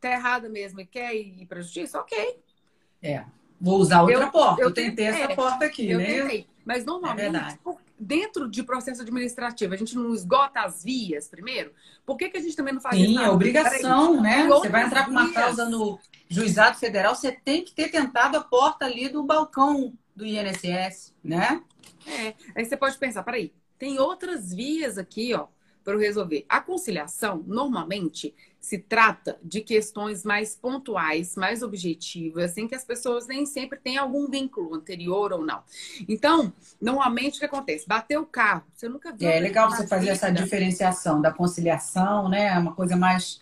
[0.01, 2.43] tá errada mesmo e quer ir para a justiça, ok.
[3.03, 3.25] É.
[3.61, 4.61] Vou usar outra eu, porta.
[4.61, 6.07] Eu, eu tentei essa é, porta aqui, eu né?
[6.07, 6.47] Tentei.
[6.65, 7.59] Mas normalmente, é
[7.99, 11.73] dentro de processo administrativo, a gente não esgota as vias primeiro?
[12.07, 13.19] Por que, que a gente também não faz Sim, isso?
[13.19, 14.47] Sim, é obrigação, né?
[14.47, 18.41] Você vai entrar com uma causa no juizado federal, você tem que ter tentado a
[18.43, 21.63] porta ali do balcão do INSS, né?
[22.07, 25.47] É, aí você pode pensar, peraí, tem outras vias aqui, ó,
[25.85, 26.45] para eu resolver.
[26.49, 33.27] A conciliação, normalmente, se trata de questões mais pontuais, mais objetivas, em que as pessoas
[33.27, 35.63] nem sempre têm algum vínculo anterior ou não.
[36.09, 37.87] Então, normalmente o que acontece?
[37.87, 39.29] Bateu o carro, você nunca viu.
[39.29, 42.49] É legal você fazer essa diferenciação da conciliação, né?
[42.49, 43.41] É uma coisa mais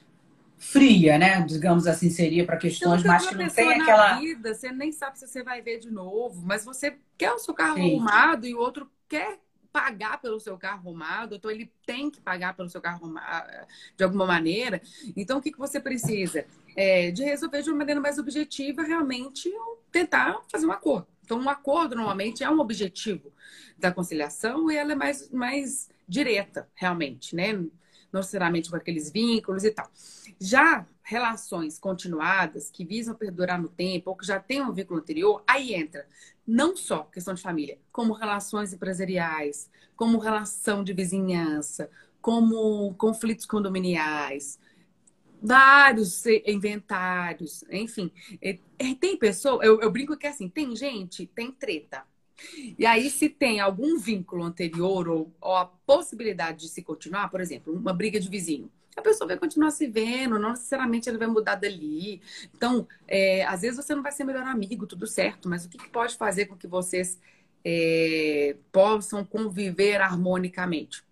[0.58, 1.40] fria, né?
[1.42, 4.18] Digamos assim, seria para questões mais que não tem aquela.
[4.18, 7.54] Vida, você nem sabe se você vai ver de novo, mas você quer o seu
[7.54, 7.94] carro Sim.
[7.94, 9.38] arrumado e o outro quer
[9.76, 14.02] pagar pelo seu carro arrumado, ou ele tem que pagar pelo seu carro arrumado de
[14.02, 14.80] alguma maneira.
[15.14, 16.46] Então, o que, que você precisa?
[16.74, 19.52] É, de resolver de uma maneira mais objetiva, realmente
[19.92, 21.06] tentar fazer um acordo.
[21.22, 23.30] Então, um acordo normalmente é um objetivo
[23.76, 27.52] da conciliação e ela é mais, mais direta, realmente, né?
[27.52, 27.68] Não
[28.20, 29.90] necessariamente com aqueles vínculos e tal.
[30.40, 35.44] Já relações continuadas que visam perdurar no tempo ou que já têm um vínculo anterior,
[35.46, 36.06] aí entra
[36.46, 41.90] não só questão de família, como relações empresariais, como relação de vizinhança,
[42.20, 44.58] como conflitos condominiais,
[45.42, 48.10] vários inventários, enfim.
[49.00, 52.04] Tem pessoa, eu, eu brinco que é assim, tem gente, tem treta.
[52.78, 57.40] E aí, se tem algum vínculo anterior ou, ou, a possibilidade de se continuar, por
[57.40, 61.28] exemplo, uma briga de vizinho, a pessoa vai continuar se vendo, não necessariamente ele vai
[61.28, 62.22] mudar dali.
[62.54, 65.76] Então, é, às vezes você não vai ser melhor amigo, tudo certo, mas o que,
[65.76, 67.20] que pode fazer com que vocês
[67.64, 71.04] é, possam conviver harmonicamente?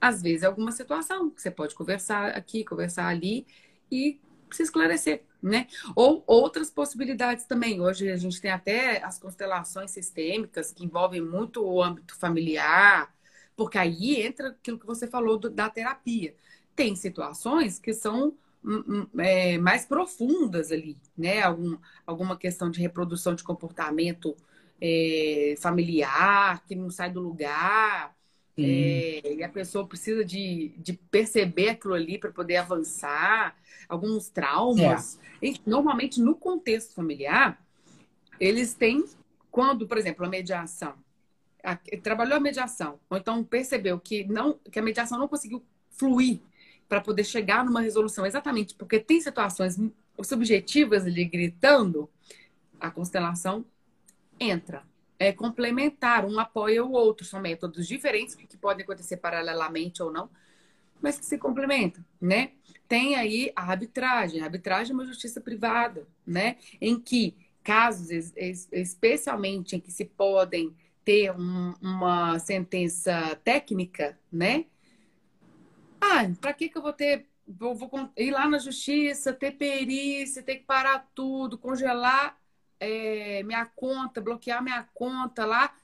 [0.00, 3.46] Às vezes é alguma situação que você pode conversar aqui, conversar ali
[3.90, 4.20] e
[4.50, 5.66] se esclarecer, né?
[5.96, 7.80] Ou outras possibilidades também.
[7.80, 13.12] Hoje a gente tem até as constelações sistêmicas que envolvem muito o âmbito familiar,
[13.56, 16.34] porque aí entra aquilo que você falou do, da terapia.
[16.74, 21.42] Tem situações que são hum, hum, é, mais profundas ali, né?
[21.42, 24.36] Algum, alguma questão de reprodução de comportamento
[24.80, 28.14] é, familiar que não sai do lugar
[28.56, 33.56] é, e a pessoa precisa de, de perceber aquilo ali para poder avançar,
[33.88, 35.18] alguns traumas.
[35.42, 35.48] É.
[35.48, 37.60] E, normalmente, no contexto familiar,
[38.38, 39.04] eles têm,
[39.50, 40.94] quando, por exemplo, a mediação,
[41.62, 46.40] a, trabalhou a mediação, ou então percebeu que, não, que a mediação não conseguiu fluir
[46.94, 49.76] para poder chegar numa resolução, exatamente porque tem situações
[50.22, 52.08] subjetivas ali gritando,
[52.78, 53.64] a constelação
[54.38, 54.84] entra
[55.18, 57.26] é, complementar, um apoia o outro.
[57.26, 60.30] São métodos diferentes que podem acontecer paralelamente ou não,
[61.02, 62.52] mas que se complementam, né?
[62.86, 64.40] Tem aí a arbitragem.
[64.40, 66.58] A arbitragem é uma justiça privada, né?
[66.80, 68.08] Em que casos,
[68.70, 70.72] especialmente em que se podem
[71.04, 74.66] ter um, uma sentença técnica, né?
[76.04, 80.42] Ah, para que, que eu vou ter vou, vou, ir lá na justiça, ter perícia,
[80.42, 82.38] ter que parar tudo, congelar
[82.80, 85.74] é, minha conta, bloquear minha conta lá.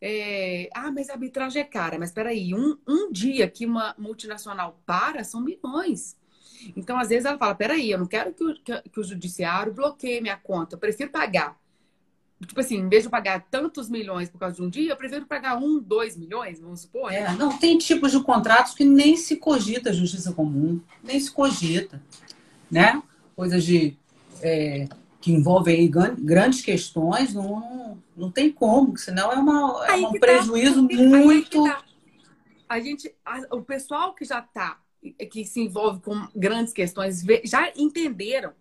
[0.00, 1.98] É, ah, mas a arbitragem é cara.
[1.98, 6.16] Mas espera aí, um, um dia que uma multinacional para são milhões.
[6.76, 9.72] Então, às vezes, ela fala: peraí, eu não quero que o, que, que o judiciário
[9.72, 11.58] bloqueie minha conta, eu prefiro pagar.
[12.46, 15.26] Tipo assim, em vez de pagar tantos milhões por causa de um dia, eu prefiro
[15.26, 17.10] pagar um, dois milhões, vamos supor.
[17.10, 17.18] Né?
[17.18, 22.02] É, não, tem tipos de contratos que nem se cogita justiça comum, nem se cogita,
[22.70, 23.02] né?
[23.36, 23.96] Coisas de
[24.40, 24.88] é,
[25.20, 30.18] que envolvem grandes questões, não, não tem como, senão é, uma, é um tá.
[30.18, 31.64] prejuízo tá, muito.
[31.64, 31.84] Tá.
[32.66, 34.80] A gente, a, o pessoal que já está,
[35.30, 38.52] que se envolve com grandes questões, já entenderam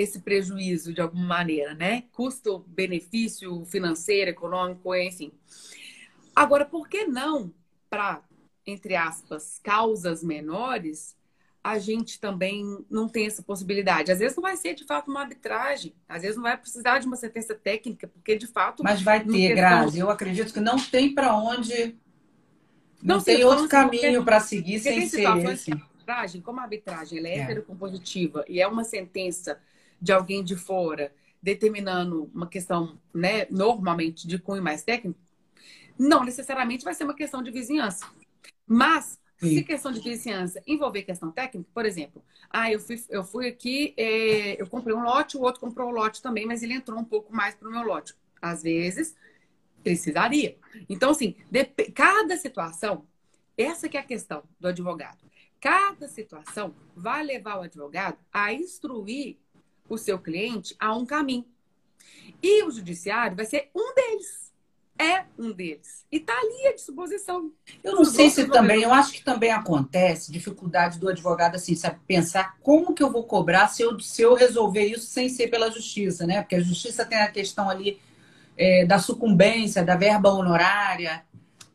[0.00, 2.04] esse prejuízo de alguma maneira, né?
[2.12, 5.30] Custo-benefício financeiro, econômico, enfim.
[6.34, 7.52] Agora, por que não
[7.90, 8.22] para,
[8.66, 11.14] entre aspas, causas menores,
[11.62, 14.10] a gente também não tem essa possibilidade.
[14.10, 17.06] Às vezes não vai ser de fato uma arbitragem, às vezes não vai precisar de
[17.06, 18.82] uma sentença técnica, porque de fato.
[18.82, 19.54] Mas vai ter.
[19.54, 19.98] Grazi.
[19.98, 21.98] Eu acredito que não tem para onde.
[23.02, 25.72] Não, não tem outro caminho para seguir sem ser esse.
[25.72, 29.60] Arbitragem, como a arbitragem ela é, é heterocompositiva e é uma sentença
[30.00, 35.18] de alguém de fora determinando uma questão, né, normalmente de cunho mais técnico,
[35.98, 38.06] não necessariamente vai ser uma questão de vizinhança.
[38.66, 39.56] Mas Sim.
[39.56, 43.94] Se questão de vizinhança envolver questão técnica, por exemplo, ah, eu fui, eu fui aqui,
[43.96, 47.04] é, eu comprei um lote, o outro comprou um lote também, mas ele entrou um
[47.04, 48.14] pouco mais para o meu lote.
[48.40, 49.16] Às vezes,
[49.82, 50.58] precisaria.
[50.90, 51.34] Então, assim,
[51.94, 53.06] cada situação,
[53.56, 55.18] essa que é a questão do advogado.
[55.58, 59.38] Cada situação vai levar o advogado a instruir
[59.90, 61.44] o seu cliente a um caminho.
[62.42, 64.40] E o judiciário vai ser um deles
[65.00, 66.04] é um deles.
[66.12, 67.50] E está ali a disposição.
[67.82, 71.98] Eu não sei se também, eu acho que também acontece dificuldade do advogado, assim, sabe,
[72.06, 75.70] pensar como que eu vou cobrar se eu, se eu resolver isso sem ser pela
[75.70, 76.42] justiça, né?
[76.42, 77.98] Porque a justiça tem a questão ali
[78.58, 81.24] é, da sucumbência, da verba honorária,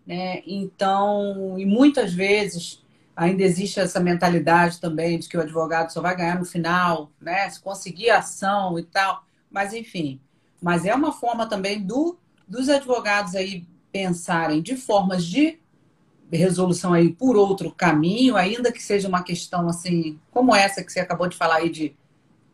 [0.05, 0.43] né?
[0.45, 2.84] Então, e muitas vezes
[3.15, 7.49] ainda existe essa mentalidade também de que o advogado só vai ganhar no final, né?
[7.49, 9.23] Se conseguir ação e tal.
[9.49, 10.19] Mas, enfim.
[10.61, 15.57] Mas é uma forma também do dos advogados aí pensarem de formas de
[16.31, 20.99] resolução aí por outro caminho, ainda que seja uma questão assim, como essa que você
[20.99, 21.95] acabou de falar aí de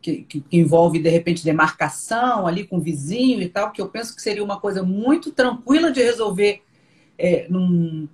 [0.00, 3.88] que, que, que, envolve de repente demarcação ali com o vizinho e tal, que eu
[3.88, 6.62] penso que seria uma coisa muito tranquila de resolver
[7.18, 8.08] é, num,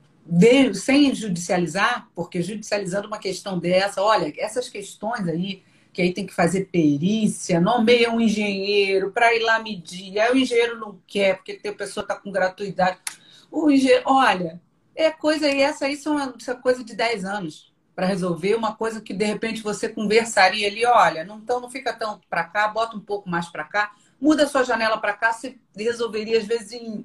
[0.75, 5.63] sem judicializar, porque judicializando uma questão dessa, olha, essas questões aí,
[5.93, 10.37] que aí tem que fazer perícia, nomeia um engenheiro para ir lá medir, aí o
[10.37, 12.99] engenheiro não quer, porque tem pessoa está com gratuidade.
[13.51, 14.61] O engenheiro, olha,
[14.95, 19.01] é coisa, e essa aí são essa coisa de 10 anos para resolver, uma coisa
[19.01, 22.97] que de repente você conversaria ali, olha, não, então não fica tão para cá, bota
[22.97, 27.05] um pouco mais para cá, muda sua janela para cá, você resolveria às vezes em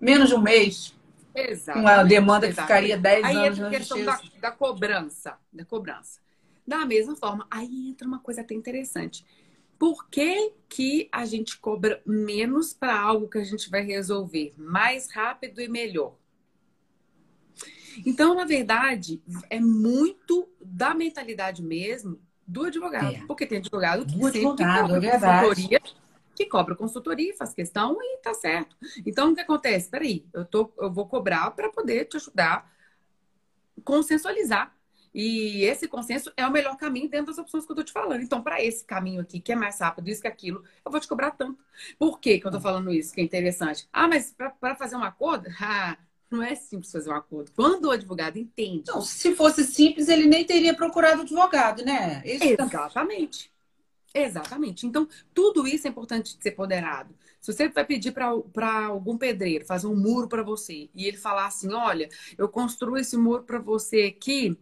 [0.00, 0.92] menos de um mês,
[1.34, 1.78] Exato.
[1.78, 5.38] Uma demanda que ficaria 10 aí anos entra a questão da, da, cobrança.
[5.52, 6.20] Da cobrança.
[6.66, 9.24] Da mesma forma, aí entra uma coisa até interessante.
[9.78, 15.10] Por que, que a gente cobra menos para algo que a gente vai resolver mais
[15.10, 16.16] rápido e melhor?
[18.04, 23.14] Então, na verdade, é muito da mentalidade mesmo do advogado.
[23.16, 23.26] É.
[23.26, 25.80] Porque tem advogado que do sempre advogado, é consultoria
[26.40, 28.74] que cobra consultoria, faz questão e tá certo.
[29.04, 29.90] Então, o que acontece?
[29.90, 32.70] Peraí, eu, tô, eu vou cobrar para poder te ajudar
[33.84, 34.74] consensualizar.
[35.12, 38.22] E esse consenso é o melhor caminho dentro das opções que eu tô te falando.
[38.22, 41.08] Então, para esse caminho aqui, que é mais rápido, isso que aquilo, eu vou te
[41.08, 41.58] cobrar tanto.
[41.98, 43.12] Por que, que eu tô falando isso?
[43.12, 43.86] Que é interessante.
[43.92, 45.48] Ah, mas para fazer um acordo?
[45.60, 45.98] Ah,
[46.30, 47.50] não é simples fazer um acordo.
[47.56, 48.84] Quando o advogado entende.
[48.86, 52.22] Não, se fosse simples, ele nem teria procurado advogado, né?
[52.24, 53.50] Exatamente.
[54.14, 54.86] Exatamente.
[54.86, 57.14] Então, tudo isso é importante de ser ponderado.
[57.40, 61.46] Se você vai pedir para algum pedreiro fazer um muro para você e ele falar
[61.46, 64.58] assim: olha, eu construo esse muro para você aqui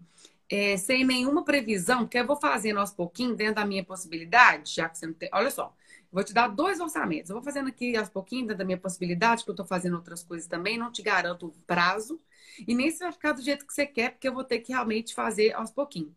[0.50, 4.88] é, sem nenhuma previsão, porque eu vou fazendo aos pouquinhos dentro da minha possibilidade, já
[4.88, 5.28] que você não tem.
[5.32, 5.74] Olha só,
[6.12, 7.30] vou te dar dois orçamentos.
[7.30, 10.22] Eu vou fazendo aqui aos pouquinhos dentro da minha possibilidade, que eu estou fazendo outras
[10.22, 12.20] coisas também, não te garanto o prazo.
[12.66, 14.72] E nem se vai ficar do jeito que você quer, porque eu vou ter que
[14.72, 16.12] realmente fazer aos pouquinhos.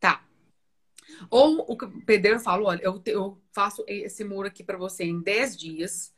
[0.00, 0.24] Tá,
[1.30, 5.56] ou o pedreiro fala, olha, eu, eu faço esse muro aqui para você em 10
[5.56, 6.14] dias.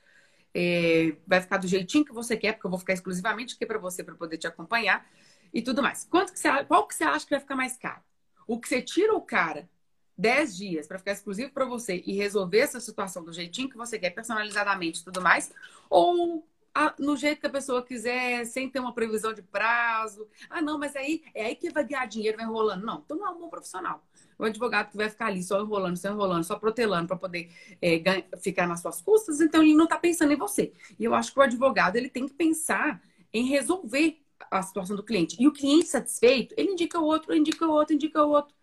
[0.54, 3.78] É, vai ficar do jeitinho que você quer, porque eu vou ficar exclusivamente aqui para
[3.78, 5.06] você, para poder te acompanhar
[5.52, 6.04] e tudo mais.
[6.04, 8.00] Quanto que você, qual que você acha que vai ficar mais caro?
[8.46, 9.68] O que você tira o cara
[10.16, 13.98] 10 dias para ficar exclusivo para você e resolver essa situação do jeitinho que você
[13.98, 15.52] quer, personalizadamente e tudo mais,
[15.90, 20.28] ou a, no jeito que a pessoa quiser, sem ter uma previsão de prazo.
[20.48, 22.84] Ah, não, mas aí é aí que vai ganhar dinheiro, vai enrolando.
[22.84, 24.02] Não, então não um bom profissional
[24.38, 28.02] o advogado que vai ficar ali só enrolando, só enrolando, só protelando para poder é,
[28.38, 30.72] ficar nas suas custas, então ele não está pensando em você.
[30.98, 34.20] E eu acho que o advogado ele tem que pensar em resolver
[34.50, 35.36] a situação do cliente.
[35.40, 38.54] E o cliente satisfeito, ele indica o outro, indica o outro, indica o outro.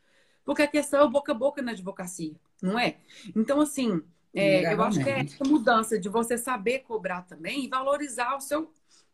[0.46, 2.98] Porque a questão é o boca a boca na advocacia, não é?
[3.36, 4.04] Então, assim,
[4.34, 8.42] é, eu acho que é essa mudança de você saber cobrar também e valorizar o
[8.42, 8.72] seu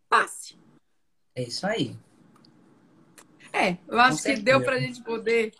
[0.08, 0.58] passe.
[1.36, 1.96] É isso aí.
[3.54, 5.54] É, eu acho que deu para a gente poder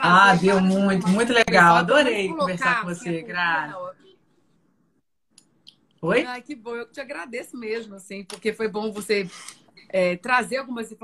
[0.00, 1.76] ah, deu muito, muito legal.
[1.76, 3.76] Adorei conversar com você, Graça.
[6.02, 6.24] Oi?
[6.24, 9.28] Ai, que bom, eu te agradeço mesmo, assim, porque foi bom você
[9.88, 10.94] é, trazer algumas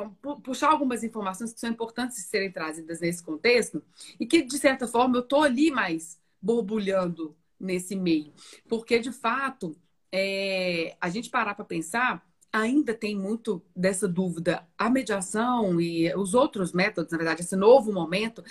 [0.42, 3.82] puxar algumas informações que são importantes de serem trazidas nesse contexto
[4.18, 8.32] e que, de certa forma, eu tô ali mais borbulhando nesse meio.
[8.68, 9.76] Porque, de fato,
[10.10, 14.66] é, a gente parar para pensar ainda tem muito dessa dúvida.
[14.76, 18.44] A mediação e os outros métodos, na verdade, esse novo momento,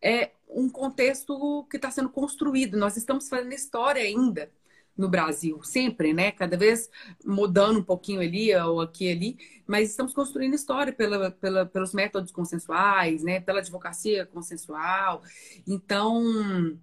[0.00, 2.78] é um contexto que está sendo construído.
[2.78, 4.50] Nós estamos fazendo história ainda
[4.96, 6.32] no Brasil, sempre, né?
[6.32, 6.90] Cada vez
[7.24, 12.32] mudando um pouquinho ali ou aqui ali, mas estamos construindo história pela, pela, pelos métodos
[12.32, 13.40] consensuais, né?
[13.40, 15.22] Pela advocacia consensual.
[15.66, 16.78] Então,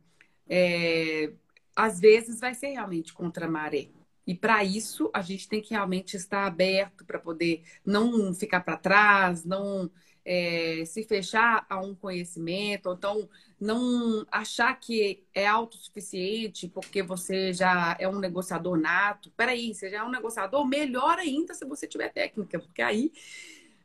[0.48, 1.34] é,
[1.76, 3.90] às vezes vai ser realmente contra a maré.
[4.26, 8.78] E para isso, a gente tem que realmente estar aberto para poder não ficar para
[8.78, 9.90] trás, não
[10.26, 17.54] é, se fechar a um conhecimento, ou então não achar que é autossuficiente porque você
[17.54, 19.32] já é um negociador nato.
[19.38, 23.12] Peraí, você já é um negociador, melhor ainda se você tiver técnica, porque aí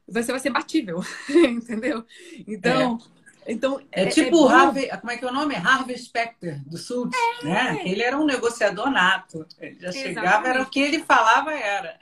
[0.08, 2.04] você vai ser batível, entendeu?
[2.46, 2.98] Então.
[3.16, 3.19] É.
[3.46, 5.54] Então, é, é tipo é o Harvey, como é que é o nome?
[5.54, 7.10] Harvey Specter, do Sul,
[7.42, 7.44] é.
[7.44, 7.82] né?
[7.84, 9.46] Ele era um negociador nato.
[9.58, 10.14] Ele já Exatamente.
[10.14, 11.98] chegava, era o que ele falava, era.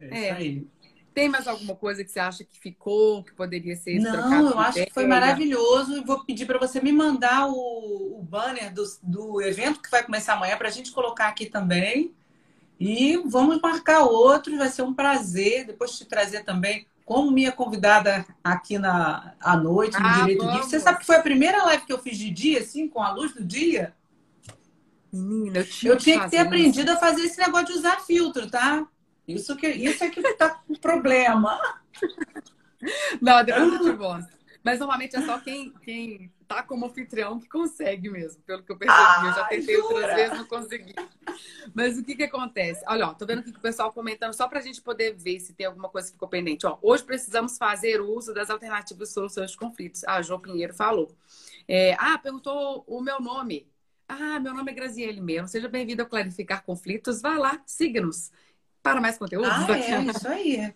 [0.00, 0.30] É, isso é.
[0.30, 0.66] aí.
[1.12, 4.84] Tem mais alguma coisa que você acha que ficou, que poderia ser Não, eu acho
[4.84, 5.96] que foi maravilhoso.
[5.96, 10.04] E vou pedir para você me mandar o, o banner do, do evento que vai
[10.04, 12.14] começar amanhã para a gente colocar aqui também.
[12.78, 15.66] E vamos marcar outro, vai ser um prazer.
[15.66, 20.66] Depois te trazer também como minha convidada aqui na, à noite, no ah, Direito vamos.
[20.66, 23.10] Você sabe que foi a primeira live que eu fiz de dia, assim, com a
[23.10, 23.92] luz do dia?
[25.12, 26.96] Menina, eu tinha, eu tinha que ter aprendido isso.
[26.96, 28.86] a fazer esse negócio de usar filtro, tá?
[29.26, 31.58] Isso, que, isso é que tá com problema.
[33.20, 34.38] Não, depois eu te mostro.
[34.62, 38.76] Mas normalmente é só quem, quem tá como anfitrião que consegue mesmo, pelo que eu
[38.76, 39.00] percebi.
[39.00, 39.94] Ah, eu já tentei jura?
[39.94, 40.94] outras vezes, não consegui.
[41.72, 42.82] Mas o que que acontece?
[42.88, 45.54] Olha, ó, tô vendo aqui que o pessoal comentando, só pra gente poder ver se
[45.54, 46.66] tem alguma coisa que ficou pendente.
[46.66, 50.02] Ó, hoje precisamos fazer uso das alternativas de soluções de conflitos.
[50.04, 51.16] Ah, João Pinheiro falou.
[51.68, 53.70] É, ah, perguntou o meu nome.
[54.08, 55.46] Ah, meu nome é Graziele mesmo.
[55.46, 57.22] Seja bem-vindo ao Clarificar Conflitos.
[57.22, 58.32] Vá lá, siga-nos.
[58.82, 59.52] Para mais conteúdos.
[59.52, 60.74] Ah, é, isso aí.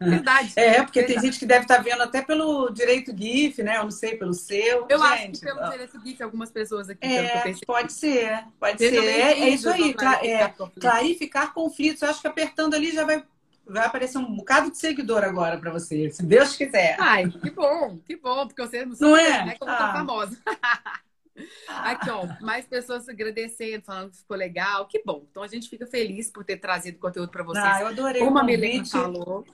[0.00, 0.52] Verdade.
[0.56, 1.20] É, porque verdade.
[1.20, 3.78] tem gente que deve estar vendo até pelo direito GIF, né?
[3.78, 4.86] Eu não sei, pelo seu.
[4.88, 5.68] Eu gente, acho que pelo ó.
[5.70, 7.06] direito GIF, algumas pessoas aqui.
[7.06, 9.04] É, pode ser, pode ser.
[9.04, 12.02] É, é, isso aí, clarificar, é, clarificar conflitos.
[12.02, 13.22] Eu acho que apertando ali já vai
[13.66, 16.96] vai aparecer um bocado de seguidor agora para você, se Deus quiser.
[17.00, 19.44] Ai, que bom, que bom, porque você não, não é?
[19.44, 19.56] né?
[19.58, 19.92] Como ah.
[19.92, 20.38] famosa.
[21.68, 24.86] Aqui, ó, mais pessoas agradecendo, falando que ficou legal.
[24.86, 25.26] Que bom.
[25.30, 27.64] Então a gente fica feliz por ter trazido conteúdo para vocês.
[27.64, 28.22] Ah, eu adorei.
[28.22, 29.44] Como a Milena falou.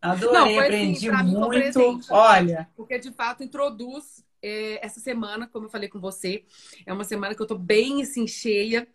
[0.00, 1.48] Adorei, Não, foi, aprendi assim, muito.
[1.48, 2.68] Presente, Olha.
[2.76, 6.44] Porque de fato introduz é, essa semana, como eu falei com você,
[6.84, 8.88] é uma semana que eu tô bem assim cheia,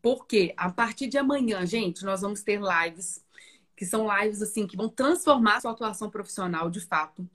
[0.00, 3.20] porque a partir de amanhã, gente, nós vamos ter lives
[3.74, 7.28] que são lives assim que vão transformar a sua atuação profissional de fato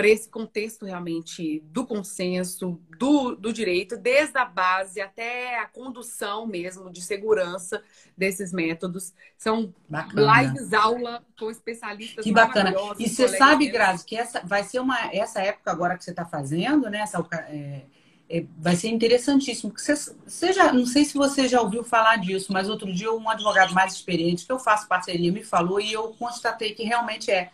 [0.00, 6.46] para esse contexto realmente do consenso, do, do direito, desde a base até a condução
[6.46, 7.82] mesmo de segurança
[8.16, 9.12] desses métodos.
[9.36, 10.40] São bacana.
[10.42, 12.72] lives aula com especialistas que bacana.
[12.98, 16.24] E você sabe, Grazi, que essa vai ser uma essa época agora que você está
[16.24, 17.00] fazendo, né?
[17.00, 17.82] Essa, é,
[18.30, 19.70] é, vai ser interessantíssimo.
[19.70, 23.12] Porque você, você já, não sei se você já ouviu falar disso, mas outro dia
[23.12, 27.30] um advogado mais experiente que eu faço parceria me falou e eu constatei que realmente
[27.30, 27.50] é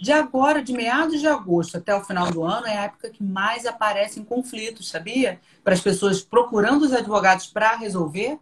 [0.00, 3.22] de agora, de meados de agosto até o final do ano, é a época que
[3.22, 5.38] mais aparecem conflitos, sabia?
[5.62, 8.38] Para as pessoas procurando os advogados para resolver.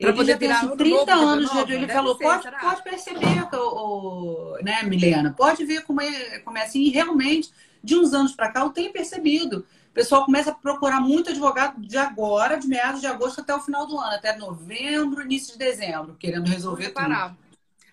[0.00, 1.72] Para poder virar assim, 30 anos de advogado.
[1.72, 5.32] Ele falou, ser, pode, pode perceber, o, o, né, Milena?
[5.36, 6.82] Pode ver como é, como é assim.
[6.82, 7.50] E realmente,
[7.82, 9.66] de uns anos para cá, eu tenho percebido.
[9.90, 13.60] O pessoal começa a procurar muito advogado de agora, de meados de agosto até o
[13.60, 17.41] final do ano, até novembro, início de dezembro, querendo resolver tudo.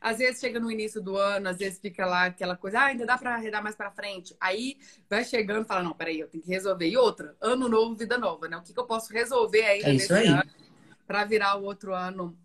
[0.02, 3.06] Às vezes chega no início do ano, às vezes fica lá aquela coisa, ah, ainda
[3.06, 4.36] dá para arredar mais para frente.
[4.40, 4.78] Aí
[5.10, 6.88] vai chegando e fala, não, peraí, eu tenho que resolver.
[6.88, 8.58] E outra, ano novo, vida nova, né?
[8.58, 10.28] O que, que eu posso resolver ainda é nesse aí.
[10.28, 10.50] ano
[11.06, 12.38] para virar o outro ano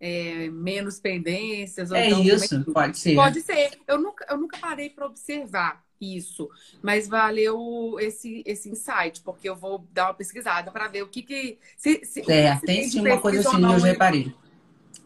[0.00, 1.92] é, menos pendências?
[1.92, 3.14] é então, isso, pode ser.
[3.14, 3.78] Pode ser.
[3.86, 6.48] Eu nunca, eu nunca parei para observar isso,
[6.82, 11.22] mas valeu esse, esse insight, porque eu vou dar uma pesquisada para ver o que
[11.22, 11.58] que...
[11.76, 14.34] Se, se, é, se tem sim uma coisa assim, eu já reparei.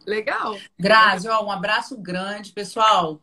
[0.06, 0.58] Legal.
[0.78, 3.22] Grazi, ó, um abraço grande, pessoal.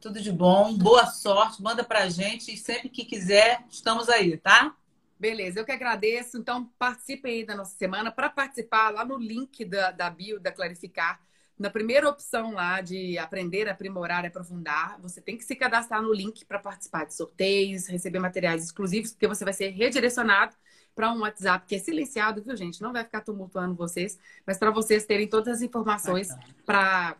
[0.00, 4.74] Tudo de bom, boa sorte, manda pra gente e sempre que quiser, estamos aí, tá?
[5.18, 6.38] Beleza, eu que agradeço.
[6.38, 8.10] Então, participem aí da nossa semana.
[8.10, 11.20] Para participar, lá no link da, da bio da Clarificar,
[11.58, 16.10] na primeira opção lá de aprender, aprimorar e aprofundar, você tem que se cadastrar no
[16.10, 20.56] link para participar de sorteios, receber materiais exclusivos, porque você vai ser redirecionado
[21.00, 22.82] para um WhatsApp que é silenciado, viu, gente?
[22.82, 26.28] Não vai ficar tumultuando vocês, mas para vocês terem todas as informações
[26.66, 27.16] para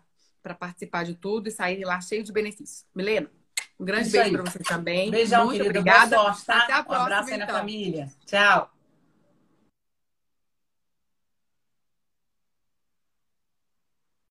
[0.58, 2.84] participar de tudo e saírem lá cheio de benefícios.
[2.94, 3.30] Milena,
[3.78, 5.10] um grande Isso beijo para você também.
[5.10, 5.80] Beijão, Muito querida.
[5.80, 6.14] obrigada.
[6.14, 6.58] Sorte, tá?
[6.58, 6.98] Até a próxima.
[6.98, 7.56] Um abraço aí na então.
[7.56, 8.12] família.
[8.26, 8.79] Tchau.